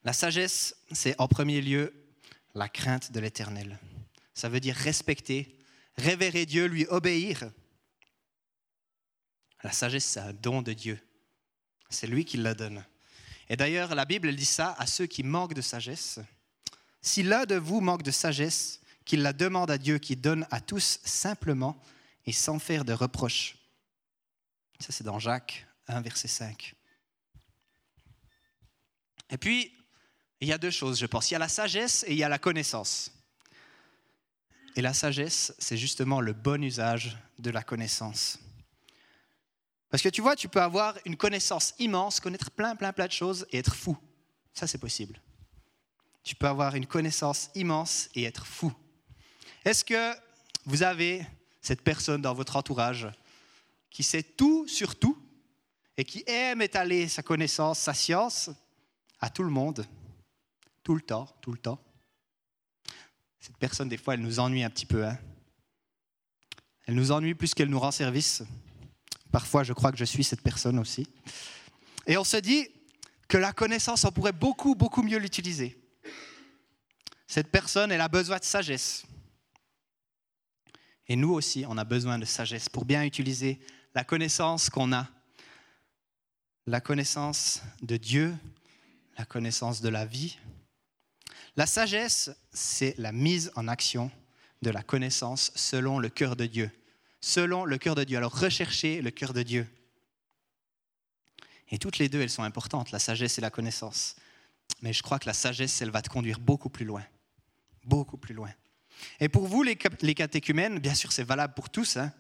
La 0.04 0.12
sagesse, 0.12 0.76
c'est 0.92 1.18
en 1.18 1.28
premier 1.28 1.60
lieu 1.60 1.92
la 2.54 2.68
crainte 2.68 3.12
de 3.12 3.20
l'éternel. 3.20 3.78
Ça 4.34 4.48
veut 4.48 4.60
dire 4.60 4.76
respecter, 4.76 5.58
révérer 5.96 6.46
Dieu, 6.46 6.66
lui 6.66 6.86
obéir. 6.86 7.50
La 9.62 9.72
sagesse, 9.72 10.04
c'est 10.04 10.20
un 10.20 10.32
don 10.32 10.62
de 10.62 10.72
Dieu. 10.72 10.98
C'est 11.90 12.06
lui 12.06 12.24
qui 12.24 12.36
la 12.36 12.54
donne. 12.54 12.84
Et 13.48 13.56
d'ailleurs, 13.56 13.94
la 13.94 14.04
Bible 14.04 14.28
elle 14.28 14.36
dit 14.36 14.44
ça 14.44 14.74
à 14.78 14.86
ceux 14.86 15.06
qui 15.06 15.22
manquent 15.22 15.54
de 15.54 15.62
sagesse. 15.62 16.20
Si 17.00 17.22
l'un 17.22 17.46
de 17.46 17.56
vous 17.56 17.80
manque 17.80 18.02
de 18.02 18.10
sagesse, 18.10 18.80
qu'il 19.04 19.22
la 19.22 19.32
demande 19.32 19.70
à 19.70 19.78
Dieu 19.78 19.98
qui 19.98 20.16
donne 20.16 20.46
à 20.50 20.60
tous 20.60 21.00
simplement 21.02 21.80
et 22.26 22.32
sans 22.32 22.58
faire 22.58 22.84
de 22.84 22.92
reproches. 22.92 23.56
Ça, 24.78 24.92
c'est 24.92 25.02
dans 25.02 25.18
Jacques 25.18 25.66
1, 25.88 26.02
verset 26.02 26.28
5. 26.28 26.74
Et 29.30 29.38
puis, 29.38 29.72
il 30.40 30.48
y 30.48 30.52
a 30.52 30.58
deux 30.58 30.70
choses, 30.70 30.98
je 30.98 31.06
pense. 31.06 31.30
Il 31.30 31.34
y 31.34 31.36
a 31.36 31.40
la 31.40 31.48
sagesse 31.48 32.04
et 32.06 32.12
il 32.12 32.18
y 32.18 32.22
a 32.22 32.28
la 32.28 32.38
connaissance. 32.38 33.10
Et 34.76 34.80
la 34.80 34.94
sagesse, 34.94 35.54
c'est 35.58 35.76
justement 35.76 36.20
le 36.20 36.32
bon 36.32 36.62
usage 36.62 37.16
de 37.38 37.50
la 37.50 37.62
connaissance. 37.62 38.38
Parce 39.90 40.02
que 40.02 40.08
tu 40.08 40.20
vois, 40.20 40.36
tu 40.36 40.48
peux 40.48 40.60
avoir 40.60 40.96
une 41.04 41.16
connaissance 41.16 41.74
immense, 41.78 42.20
connaître 42.20 42.50
plein, 42.50 42.76
plein, 42.76 42.92
plein 42.92 43.06
de 43.06 43.12
choses 43.12 43.46
et 43.50 43.58
être 43.58 43.74
fou. 43.74 43.96
Ça, 44.52 44.66
c'est 44.66 44.78
possible. 44.78 45.20
Tu 46.22 46.34
peux 46.34 46.46
avoir 46.46 46.74
une 46.74 46.86
connaissance 46.86 47.50
immense 47.54 48.08
et 48.14 48.24
être 48.24 48.46
fou. 48.46 48.72
Est-ce 49.64 49.84
que 49.84 50.14
vous 50.66 50.82
avez 50.82 51.26
cette 51.62 51.82
personne 51.82 52.22
dans 52.22 52.34
votre 52.34 52.56
entourage 52.56 53.08
qui 53.90 54.02
sait 54.02 54.22
tout 54.22 54.68
sur 54.68 54.96
tout 54.96 55.18
et 55.96 56.04
qui 56.04 56.22
aime 56.26 56.62
étaler 56.62 57.08
sa 57.08 57.22
connaissance, 57.22 57.78
sa 57.78 57.94
science 57.94 58.50
à 59.20 59.30
tout 59.30 59.42
le 59.42 59.50
monde, 59.50 59.86
tout 60.88 60.94
le 60.94 61.02
temps, 61.02 61.28
tout 61.42 61.52
le 61.52 61.58
temps 61.58 61.78
Cette 63.40 63.58
personne, 63.58 63.90
des 63.90 63.98
fois, 63.98 64.14
elle 64.14 64.22
nous 64.22 64.40
ennuie 64.40 64.62
un 64.62 64.70
petit 64.70 64.86
peu. 64.86 65.04
Hein 65.04 65.18
elle 66.86 66.94
nous 66.94 67.12
ennuie 67.12 67.34
plus 67.34 67.52
qu'elle 67.52 67.68
nous 67.68 67.78
rend 67.78 67.90
service. 67.90 68.42
Parfois, 69.30 69.64
je 69.64 69.74
crois 69.74 69.92
que 69.92 69.98
je 69.98 70.06
suis 70.06 70.24
cette 70.24 70.40
personne 70.40 70.78
aussi. 70.78 71.06
Et 72.06 72.16
on 72.16 72.24
se 72.24 72.38
dit 72.38 72.68
que 73.28 73.36
la 73.36 73.52
connaissance, 73.52 74.06
on 74.06 74.10
pourrait 74.10 74.32
beaucoup, 74.32 74.74
beaucoup 74.74 75.02
mieux 75.02 75.18
l'utiliser. 75.18 75.78
Cette 77.26 77.50
personne, 77.50 77.92
elle 77.92 78.00
a 78.00 78.08
besoin 78.08 78.38
de 78.38 78.44
sagesse. 78.44 79.04
Et 81.06 81.16
nous 81.16 81.34
aussi, 81.34 81.66
on 81.68 81.76
a 81.76 81.84
besoin 81.84 82.18
de 82.18 82.24
sagesse 82.24 82.70
pour 82.70 82.86
bien 82.86 83.04
utiliser 83.04 83.60
la 83.94 84.04
connaissance 84.04 84.70
qu'on 84.70 84.94
a. 84.94 85.06
La 86.66 86.80
connaissance 86.80 87.60
de 87.82 87.98
Dieu, 87.98 88.34
la 89.18 89.26
connaissance 89.26 89.82
de 89.82 89.90
la 89.90 90.06
vie. 90.06 90.38
La 91.58 91.66
sagesse, 91.66 92.30
c'est 92.50 92.94
la 92.96 93.12
mise 93.12 93.52
en 93.54 93.68
action 93.68 94.10
de 94.62 94.70
la 94.70 94.82
connaissance 94.82 95.52
selon 95.54 95.98
le 95.98 96.08
cœur 96.08 96.36
de 96.36 96.46
Dieu 96.46 96.70
selon 97.20 97.64
le 97.64 97.78
cœur 97.78 97.94
de 97.94 98.04
Dieu. 98.04 98.16
Alors 98.16 98.38
recherchez 98.38 99.02
le 99.02 99.10
cœur 99.10 99.32
de 99.32 99.42
Dieu. 99.42 99.66
Et 101.70 101.78
toutes 101.78 101.98
les 101.98 102.08
deux, 102.08 102.20
elles 102.20 102.30
sont 102.30 102.42
importantes, 102.42 102.90
la 102.92 102.98
sagesse 102.98 103.38
et 103.38 103.40
la 103.40 103.50
connaissance. 103.50 104.16
Mais 104.80 104.92
je 104.92 105.02
crois 105.02 105.18
que 105.18 105.26
la 105.26 105.34
sagesse, 105.34 105.82
elle 105.82 105.90
va 105.90 106.02
te 106.02 106.08
conduire 106.08 106.40
beaucoup 106.40 106.70
plus 106.70 106.84
loin. 106.84 107.04
Beaucoup 107.84 108.16
plus 108.16 108.34
loin. 108.34 108.50
Et 109.20 109.28
pour 109.28 109.46
vous, 109.46 109.62
les, 109.62 109.76
catéchumènes, 109.76 110.78
bien 110.78 110.94
sûr, 110.94 111.12
c'est 111.12 111.24
valable 111.24 111.54
pour 111.54 111.70
tous. 111.70 111.96
Hein. 111.96 112.12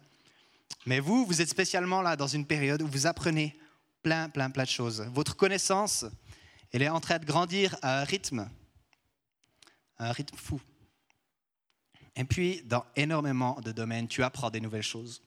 mais 0.86 1.00
vous, 1.00 1.24
vous 1.24 1.40
êtes 1.40 1.48
spécialement 1.48 2.02
là 2.02 2.14
dans 2.16 2.26
une 2.26 2.46
période 2.46 2.82
où 2.82 2.86
vous 2.86 3.06
apprenez 3.06 3.58
plein, 4.02 4.28
plein, 4.28 4.50
plein 4.50 4.64
de 4.64 4.68
choses. 4.68 5.00
Votre 5.12 5.34
connaissance, 5.34 6.04
elle 6.72 6.82
est 6.82 6.88
en 6.88 7.00
train 7.00 7.18
de 7.18 7.24
grandir 7.24 7.76
à 7.82 8.00
un 8.00 8.04
rythme, 8.04 8.48
à 9.98 10.08
un 10.08 10.12
rythme 10.12 10.36
fou. 10.36 10.60
Et 12.16 12.24
puis, 12.24 12.62
dans 12.64 12.84
énormément 12.96 13.60
de 13.60 13.70
domaines, 13.72 14.08
tu 14.08 14.22
apprends 14.22 14.50
des 14.50 14.60
nouvelles 14.60 14.82
choses. 14.82 15.22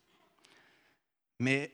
Mais 1.40 1.72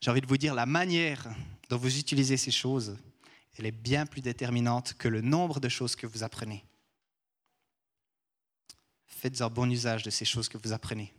j'ai 0.00 0.10
envie 0.10 0.20
de 0.20 0.26
vous 0.26 0.36
dire, 0.36 0.54
la 0.54 0.66
manière 0.66 1.28
dont 1.68 1.76
vous 1.76 1.98
utilisez 1.98 2.36
ces 2.36 2.50
choses, 2.52 2.96
elle 3.58 3.66
est 3.66 3.72
bien 3.72 4.06
plus 4.06 4.22
déterminante 4.22 4.94
que 4.94 5.08
le 5.08 5.20
nombre 5.20 5.60
de 5.60 5.68
choses 5.68 5.96
que 5.96 6.06
vous 6.06 6.22
apprenez. 6.22 6.64
Faites 9.06 9.40
un 9.42 9.50
bon 9.50 9.70
usage 9.70 10.02
de 10.02 10.10
ces 10.10 10.24
choses 10.24 10.48
que 10.48 10.58
vous 10.58 10.72
apprenez. 10.72 11.12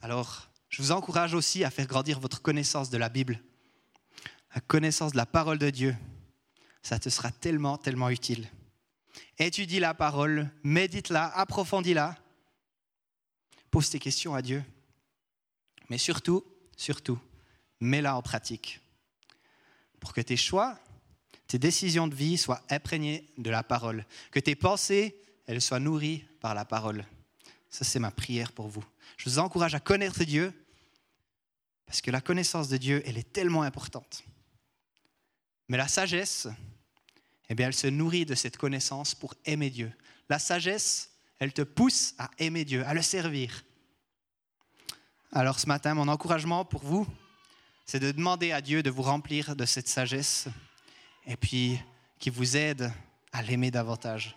Alors, 0.00 0.48
je 0.68 0.80
vous 0.80 0.92
encourage 0.92 1.34
aussi 1.34 1.64
à 1.64 1.70
faire 1.70 1.86
grandir 1.86 2.20
votre 2.20 2.40
connaissance 2.40 2.88
de 2.88 2.98
la 2.98 3.08
Bible, 3.08 3.40
la 4.54 4.60
connaissance 4.60 5.12
de 5.12 5.16
la 5.16 5.26
parole 5.26 5.58
de 5.58 5.70
Dieu. 5.70 5.96
Ça 6.82 6.98
te 6.98 7.08
sera 7.08 7.32
tellement, 7.32 7.78
tellement 7.78 8.10
utile 8.10 8.48
étudie 9.38 9.80
la 9.80 9.94
parole, 9.94 10.50
médite-la, 10.62 11.26
approfondis-la, 11.36 12.16
pose 13.70 13.90
tes 13.90 13.98
questions 13.98 14.34
à 14.34 14.42
Dieu. 14.42 14.62
Mais 15.90 15.98
surtout, 15.98 16.44
surtout, 16.76 17.18
mets-la 17.80 18.16
en 18.16 18.22
pratique 18.22 18.80
pour 20.00 20.12
que 20.12 20.20
tes 20.20 20.36
choix, 20.36 20.78
tes 21.46 21.58
décisions 21.58 22.08
de 22.08 22.14
vie 22.14 22.36
soient 22.36 22.62
imprégnées 22.68 23.26
de 23.38 23.48
la 23.48 23.62
parole, 23.62 24.04
que 24.30 24.40
tes 24.40 24.54
pensées, 24.54 25.16
elles 25.46 25.62
soient 25.62 25.80
nourries 25.80 26.24
par 26.40 26.54
la 26.54 26.64
parole. 26.64 27.06
Ça, 27.70 27.84
c'est 27.84 27.98
ma 27.98 28.10
prière 28.10 28.52
pour 28.52 28.68
vous. 28.68 28.84
Je 29.16 29.30
vous 29.30 29.38
encourage 29.38 29.74
à 29.74 29.80
connaître 29.80 30.24
Dieu, 30.24 30.52
parce 31.86 32.00
que 32.00 32.10
la 32.10 32.20
connaissance 32.20 32.68
de 32.68 32.76
Dieu, 32.76 33.02
elle 33.06 33.18
est 33.18 33.32
tellement 33.32 33.62
importante. 33.62 34.24
Mais 35.68 35.76
la 35.76 35.88
sagesse, 35.88 36.48
eh 37.48 37.54
bien, 37.54 37.66
elle 37.68 37.74
se 37.74 37.86
nourrit 37.86 38.26
de 38.26 38.34
cette 38.34 38.56
connaissance 38.56 39.14
pour 39.14 39.34
aimer 39.44 39.70
Dieu. 39.70 39.92
La 40.28 40.38
sagesse, 40.38 41.10
elle 41.38 41.52
te 41.52 41.62
pousse 41.62 42.14
à 42.18 42.30
aimer 42.38 42.64
Dieu, 42.64 42.86
à 42.86 42.94
le 42.94 43.02
servir. 43.02 43.64
Alors 45.32 45.58
ce 45.58 45.66
matin, 45.66 45.94
mon 45.94 46.08
encouragement 46.08 46.64
pour 46.64 46.84
vous, 46.84 47.06
c'est 47.84 48.00
de 48.00 48.12
demander 48.12 48.52
à 48.52 48.60
Dieu 48.60 48.82
de 48.82 48.90
vous 48.90 49.02
remplir 49.02 49.56
de 49.56 49.66
cette 49.66 49.88
sagesse 49.88 50.46
et 51.26 51.36
puis 51.36 51.78
qui 52.18 52.30
vous 52.30 52.56
aide 52.56 52.92
à 53.32 53.42
l'aimer 53.42 53.70
davantage. 53.70 54.36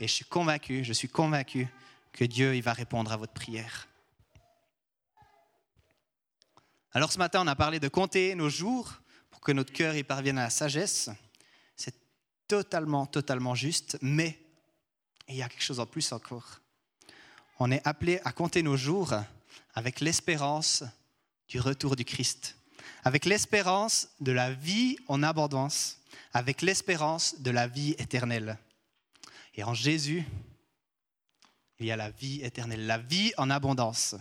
Et 0.00 0.08
je 0.08 0.12
suis 0.12 0.24
convaincu, 0.24 0.84
je 0.84 0.92
suis 0.92 1.08
convaincu 1.08 1.68
que 2.12 2.24
Dieu 2.24 2.54
il 2.54 2.62
va 2.62 2.72
répondre 2.72 3.12
à 3.12 3.16
votre 3.16 3.32
prière. 3.32 3.88
Alors 6.92 7.12
ce 7.12 7.18
matin, 7.18 7.42
on 7.42 7.46
a 7.46 7.56
parlé 7.56 7.80
de 7.80 7.88
compter 7.88 8.34
nos 8.34 8.48
jours 8.48 9.00
pour 9.30 9.40
que 9.40 9.52
notre 9.52 9.72
cœur 9.72 9.94
y 9.94 10.02
parvienne 10.02 10.38
à 10.38 10.44
la 10.44 10.50
sagesse 10.50 11.10
totalement, 12.48 13.06
totalement 13.06 13.54
juste, 13.54 13.98
mais 14.00 14.38
il 15.28 15.36
y 15.36 15.42
a 15.42 15.48
quelque 15.48 15.62
chose 15.62 15.80
en 15.80 15.86
plus 15.86 16.10
encore. 16.12 16.60
On 17.60 17.70
est 17.70 17.86
appelé 17.86 18.20
à 18.24 18.32
compter 18.32 18.62
nos 18.62 18.76
jours 18.76 19.14
avec 19.74 20.00
l'espérance 20.00 20.82
du 21.48 21.60
retour 21.60 21.96
du 21.96 22.04
Christ, 22.04 22.56
avec 23.04 23.26
l'espérance 23.26 24.08
de 24.20 24.32
la 24.32 24.52
vie 24.52 24.98
en 25.06 25.22
abondance, 25.22 25.98
avec 26.32 26.62
l'espérance 26.62 27.40
de 27.40 27.50
la 27.50 27.66
vie 27.66 27.94
éternelle. 27.98 28.58
Et 29.54 29.64
en 29.64 29.74
Jésus, 29.74 30.24
il 31.78 31.86
y 31.86 31.92
a 31.92 31.96
la 31.96 32.10
vie 32.10 32.42
éternelle, 32.42 32.86
la 32.86 32.98
vie 32.98 33.32
en 33.36 33.50
abondance, 33.50 34.16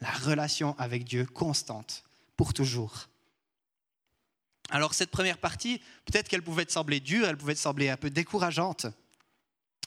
la 0.00 0.10
relation 0.10 0.74
avec 0.78 1.04
Dieu 1.04 1.26
constante, 1.26 2.04
pour 2.36 2.54
toujours. 2.54 3.08
Alors 4.70 4.94
cette 4.94 5.10
première 5.10 5.38
partie, 5.38 5.80
peut-être 6.06 6.28
qu'elle 6.28 6.42
pouvait 6.42 6.64
te 6.64 6.72
sembler 6.72 7.00
dure, 7.00 7.26
elle 7.28 7.36
pouvait 7.36 7.54
te 7.54 7.60
sembler 7.60 7.90
un 7.90 7.96
peu 7.96 8.10
décourageante, 8.10 8.86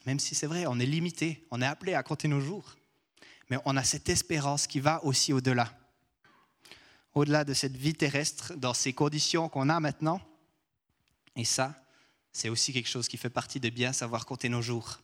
même 0.05 0.19
si 0.19 0.35
c'est 0.35 0.47
vrai, 0.47 0.65
on 0.67 0.79
est 0.79 0.85
limité, 0.85 1.45
on 1.51 1.61
est 1.61 1.65
appelé 1.65 1.93
à 1.93 2.03
compter 2.03 2.27
nos 2.27 2.39
jours. 2.39 2.75
Mais 3.49 3.57
on 3.65 3.75
a 3.75 3.83
cette 3.83 4.09
espérance 4.09 4.67
qui 4.67 4.79
va 4.79 5.03
aussi 5.03 5.33
au-delà. 5.33 5.77
Au-delà 7.13 7.43
de 7.43 7.53
cette 7.53 7.75
vie 7.75 7.93
terrestre, 7.93 8.53
dans 8.55 8.73
ces 8.73 8.93
conditions 8.93 9.49
qu'on 9.49 9.69
a 9.69 9.79
maintenant. 9.79 10.21
Et 11.35 11.45
ça, 11.45 11.75
c'est 12.31 12.49
aussi 12.49 12.71
quelque 12.71 12.89
chose 12.89 13.07
qui 13.07 13.17
fait 13.17 13.29
partie 13.29 13.59
de 13.59 13.69
bien 13.69 13.93
savoir 13.93 14.25
compter 14.25 14.47
nos 14.47 14.61
jours. 14.61 14.99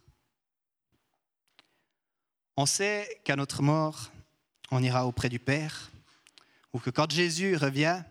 On 2.56 2.66
sait 2.66 3.22
qu'à 3.24 3.36
notre 3.36 3.62
mort, 3.62 4.12
on 4.72 4.84
ira 4.84 5.08
auprès 5.08 5.30
du 5.30 5.40
Père, 5.40 5.92
ou 6.72 6.80
que 6.80 6.92
quand 6.92 7.12
Jésus 7.12 7.56
revient, 7.56 8.04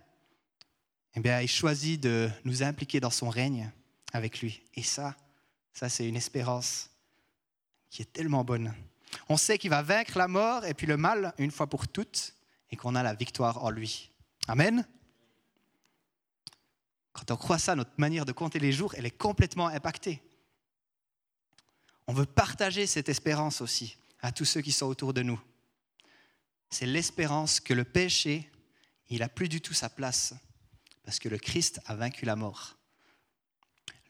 eh 1.15 1.21
bien, 1.21 1.41
il 1.41 1.49
choisit 1.49 2.01
de 2.01 2.31
nous 2.45 2.63
impliquer 2.63 3.01
dans 3.01 3.11
son 3.11 3.29
règne 3.29 3.71
avec 4.13 4.41
lui. 4.41 4.63
Et 4.75 4.83
ça, 4.83 5.17
ça 5.73 5.89
c'est 5.89 6.09
une 6.09 6.17
espérance 6.17 6.91
qui 7.91 8.03
est 8.03 8.13
tellement 8.13 8.45
bonne. 8.45 8.75
On 9.29 9.37
sait 9.37 9.59
qu'il 9.59 9.71
va 9.71 9.83
vaincre 9.83 10.17
la 10.17 10.29
mort 10.29 10.65
et 10.65 10.75
puis 10.75 10.87
le 10.87 10.97
mal 10.97 11.35
une 11.39 11.51
fois 11.51 11.67
pour 11.67 11.89
toutes 11.89 12.35
et 12.71 12.77
qu'on 12.77 12.95
a 12.95 13.03
la 13.03 13.15
victoire 13.15 13.63
en 13.63 13.71
lui. 13.71 14.11
Amen. 14.49 14.87
Quand 17.13 17.31
on 17.31 17.37
croit 17.37 17.59
ça, 17.59 17.77
notre 17.77 17.93
manière 17.99 18.25
de 18.25 18.33
compter 18.33 18.59
les 18.59 18.73
jours, 18.73 18.95
elle 18.95 19.05
est 19.05 19.11
complètement 19.11 19.69
impactée. 19.69 20.23
On 22.07 22.15
veut 22.15 22.27
partager 22.27 22.87
cette 22.87 23.11
espérance 23.11 23.61
aussi 23.61 23.97
à 24.23 24.33
tous 24.33 24.45
ceux 24.45 24.63
qui 24.63 24.73
sont 24.73 24.87
autour 24.87 25.13
de 25.13 25.23
nous. 25.23 25.41
c'est 26.71 26.87
l'espérance 26.87 27.61
que 27.61 27.75
le 27.75 27.85
péché, 27.85 28.51
il 29.11 29.19
n'a 29.19 29.29
plus 29.29 29.49
du 29.51 29.61
tout 29.61 29.75
sa 29.75 29.91
place, 29.91 30.33
parce 31.05 31.19
que 31.19 31.29
le 31.29 31.39
Christ 31.39 31.81
a 31.87 31.95
vaincu 31.95 32.25
la 32.25 32.37
mort. 32.37 32.77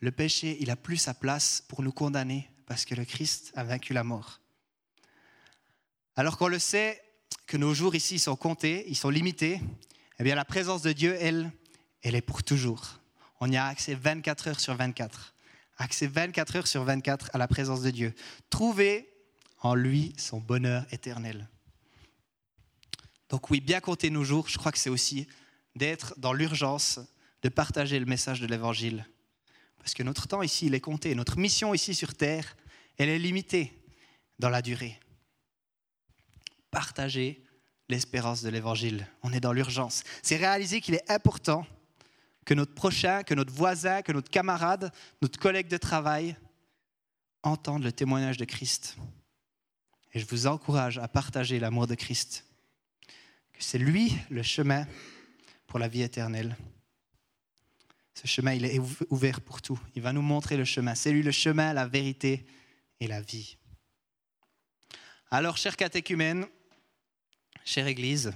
Le 0.01 0.11
péché, 0.11 0.57
il 0.61 0.69
n'a 0.69 0.77
plus 0.77 0.97
sa 0.97 1.15
place 1.15 1.65
pour 1.69 1.83
nous 1.83 1.93
condamner, 1.93 2.51
parce 2.67 2.85
que 2.85 2.95
le 2.95 3.05
Christ 3.05 3.53
a 3.55 3.65
vaincu 3.65 3.93
la 3.93 4.05
mort. 4.05 4.41
Alors 6.17 6.37
qu'on 6.37 6.49
le 6.49 6.59
sait 6.59 7.03
que 7.47 7.57
nos 7.57 7.75
jours 7.75 7.95
ici 7.95 8.19
sont 8.19 8.37
comptés, 8.37 8.85
ils 8.89 8.97
sont 8.97 9.11
limités, 9.11 9.61
eh 10.19 10.25
bien 10.25 10.35
la 10.35 10.45
présence 10.45 10.83
de 10.83 10.93
Dieu, 10.93 11.17
elle, 11.21 11.51
elle 12.03 12.15
est 12.15 12.21
pour 12.21 12.43
toujours. 12.43 12.99
On 13.41 13.51
y 13.51 13.57
a 13.57 13.67
accès 13.67 13.95
24 13.95 14.49
heures 14.49 14.61
sur 14.61 14.75
24. 14.75 15.35
Accès 15.79 16.07
24 16.07 16.57
heures 16.57 16.67
sur 16.67 16.85
24 16.85 17.31
à 17.33 17.39
la 17.39 17.49
présence 17.49 17.83
de 17.83 17.91
Dieu. 17.91 18.15
Trouver 18.51 19.09
en 19.61 19.75
lui 19.75 20.15
son 20.19 20.39
bonheur 20.39 20.87
éternel. 20.93 21.49
Donc 23.29 23.51
oui, 23.51 23.61
bien 23.61 23.81
compter 23.81 24.11
nos 24.11 24.25
jours, 24.25 24.49
je 24.49 24.59
crois 24.59 24.73
que 24.73 24.79
c'est 24.79 24.91
aussi 24.91 25.27
d'être 25.77 26.15
dans 26.19 26.33
l'urgence 26.33 27.01
de 27.43 27.49
partager 27.49 27.99
le 27.99 28.07
message 28.07 28.41
de 28.41 28.47
l'Évangile. 28.47 29.07
Parce 29.79 29.95
que 29.95 30.03
notre 30.03 30.29
temps 30.29 30.43
ici, 30.43 30.67
il 30.67 30.75
est 30.75 30.81
compté. 30.81 31.15
Notre 31.15 31.39
mission 31.39 31.75
ici 31.75 31.95
sur 31.95 32.15
Terre, 32.15 32.57
elle 32.99 33.09
est 33.09 33.19
limitée 33.19 33.73
dans 34.39 34.49
la 34.49 34.63
durée. 34.63 34.99
Partager 36.71 37.43
l'espérance 37.89 38.43
de 38.43 38.49
l'Évangile. 38.49 39.07
On 39.23 39.33
est 39.33 39.41
dans 39.41 39.53
l'urgence. 39.53 40.05
C'est 40.23 40.37
réaliser 40.37 40.81
qu'il 40.81 40.95
est 40.95 41.11
important 41.11 41.67
que 42.45 42.55
notre 42.55 42.75
prochain, 42.75 43.23
que 43.23 43.35
notre 43.35 43.53
voisin, 43.53 44.03
que 44.03 44.13
notre 44.13 44.31
camarade, 44.31 44.93
notre 45.21 45.39
collègue 45.39 45.69
de 45.69 45.77
travail 45.77 46.37
entendent 47.43 47.85
le 47.85 47.93
témoignage 47.93 48.37
de 48.37 48.45
Christ. 48.45 48.97
Et 50.13 50.21
je 50.21 50.27
vous 50.27 50.47
encourage 50.47 50.99
à 50.99 51.09
partager 51.09 51.59
l'amour 51.59 51.87
de 51.87 51.95
Christ. 51.95 52.45
Que 53.53 53.63
c'est 53.63 53.79
lui 53.79 54.13
le 54.31 54.43
chemin 54.43 54.87
pour 55.73 55.79
la 55.79 55.89
vie 55.89 56.03
éternelle. 56.03 56.55
Ce 58.13 58.27
chemin, 58.27 58.53
il 58.53 58.67
est 58.67 58.79
ouvert 59.09 59.41
pour 59.41 59.63
tout. 59.63 59.81
Il 59.95 60.03
va 60.03 60.13
nous 60.13 60.21
montrer 60.21 60.59
le 60.59 60.67
chemin. 60.67 60.95
C'est 60.95 61.13
lui 61.13 61.23
le 61.23 61.31
chemin, 61.31 61.73
la 61.73 61.87
vérité 61.87 62.45
et 63.01 63.07
la 63.07 63.23
vie. 63.23 63.57
Alors, 65.31 65.57
chers 65.57 65.79
catéchumènes, 65.79 66.45
chère 67.65 67.87
Église, 67.87 68.35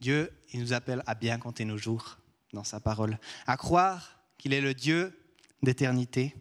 Dieu, 0.00 0.32
il 0.52 0.58
nous 0.58 0.72
appelle 0.72 1.00
à 1.06 1.14
bien 1.14 1.38
compter 1.38 1.64
nos 1.64 1.78
jours 1.78 2.18
dans 2.52 2.64
sa 2.64 2.80
parole, 2.80 3.16
à 3.46 3.56
croire 3.56 4.20
qu'il 4.38 4.54
est 4.54 4.60
le 4.60 4.74
Dieu 4.74 5.16
d'éternité 5.62 6.34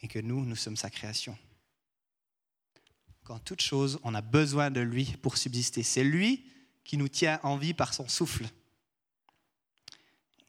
et 0.00 0.08
que 0.08 0.20
nous, 0.20 0.42
nous 0.42 0.56
sommes 0.56 0.78
sa 0.78 0.88
création. 0.88 1.36
Qu'en 3.24 3.40
toute 3.40 3.60
chose, 3.60 4.00
on 4.04 4.14
a 4.14 4.22
besoin 4.22 4.70
de 4.70 4.80
lui 4.80 5.18
pour 5.20 5.36
subsister. 5.36 5.82
C'est 5.82 6.02
lui 6.02 6.50
qui 6.88 6.96
nous 6.96 7.08
tient 7.08 7.38
en 7.42 7.58
vie 7.58 7.74
par 7.74 7.92
son 7.92 8.08
souffle. 8.08 8.46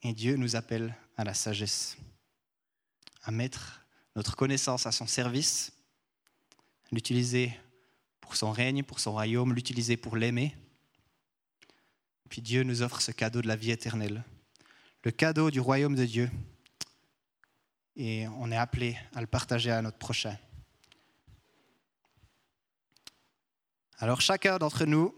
Et 0.03 0.13
Dieu 0.13 0.37
nous 0.37 0.55
appelle 0.55 0.95
à 1.17 1.25
la 1.25 1.33
sagesse, 1.33 1.97
à 3.23 3.31
mettre 3.31 3.81
notre 4.15 4.37
connaissance 4.37 4.85
à 4.85 4.93
son 4.93 5.05
service, 5.05 5.73
l'utiliser 6.93 7.51
pour 8.21 8.37
son 8.37 8.53
règne, 8.53 8.83
pour 8.83 9.01
son 9.01 9.11
royaume, 9.11 9.53
l'utiliser 9.53 9.97
pour 9.97 10.15
l'aimer. 10.15 10.55
Puis 12.29 12.41
Dieu 12.41 12.63
nous 12.63 12.83
offre 12.83 13.01
ce 13.01 13.11
cadeau 13.11 13.41
de 13.41 13.47
la 13.49 13.57
vie 13.57 13.71
éternelle, 13.71 14.23
le 15.03 15.11
cadeau 15.11 15.51
du 15.51 15.59
royaume 15.59 15.97
de 15.97 16.05
Dieu. 16.05 16.31
Et 17.97 18.29
on 18.37 18.49
est 18.49 18.57
appelé 18.57 18.97
à 19.13 19.19
le 19.19 19.27
partager 19.27 19.71
à 19.71 19.81
notre 19.81 19.97
prochain. 19.97 20.37
Alors 23.97 24.21
chacun 24.21 24.57
d'entre 24.57 24.85
nous, 24.85 25.13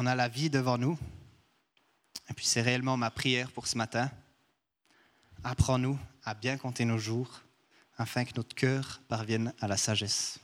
on 0.00 0.06
a 0.06 0.14
la 0.14 0.28
vie 0.28 0.48
devant 0.48 0.78
nous. 0.78 0.96
Et 2.30 2.34
puis 2.34 2.46
c'est 2.46 2.62
réellement 2.62 2.96
ma 2.96 3.10
prière 3.10 3.50
pour 3.50 3.66
ce 3.66 3.76
matin. 3.76 4.08
Apprends-nous 5.42 5.98
à 6.22 6.34
bien 6.34 6.56
compter 6.56 6.84
nos 6.84 6.98
jours 6.98 7.42
afin 7.96 8.24
que 8.24 8.30
notre 8.36 8.54
cœur 8.54 9.00
parvienne 9.08 9.52
à 9.58 9.66
la 9.66 9.76
sagesse. 9.76 10.38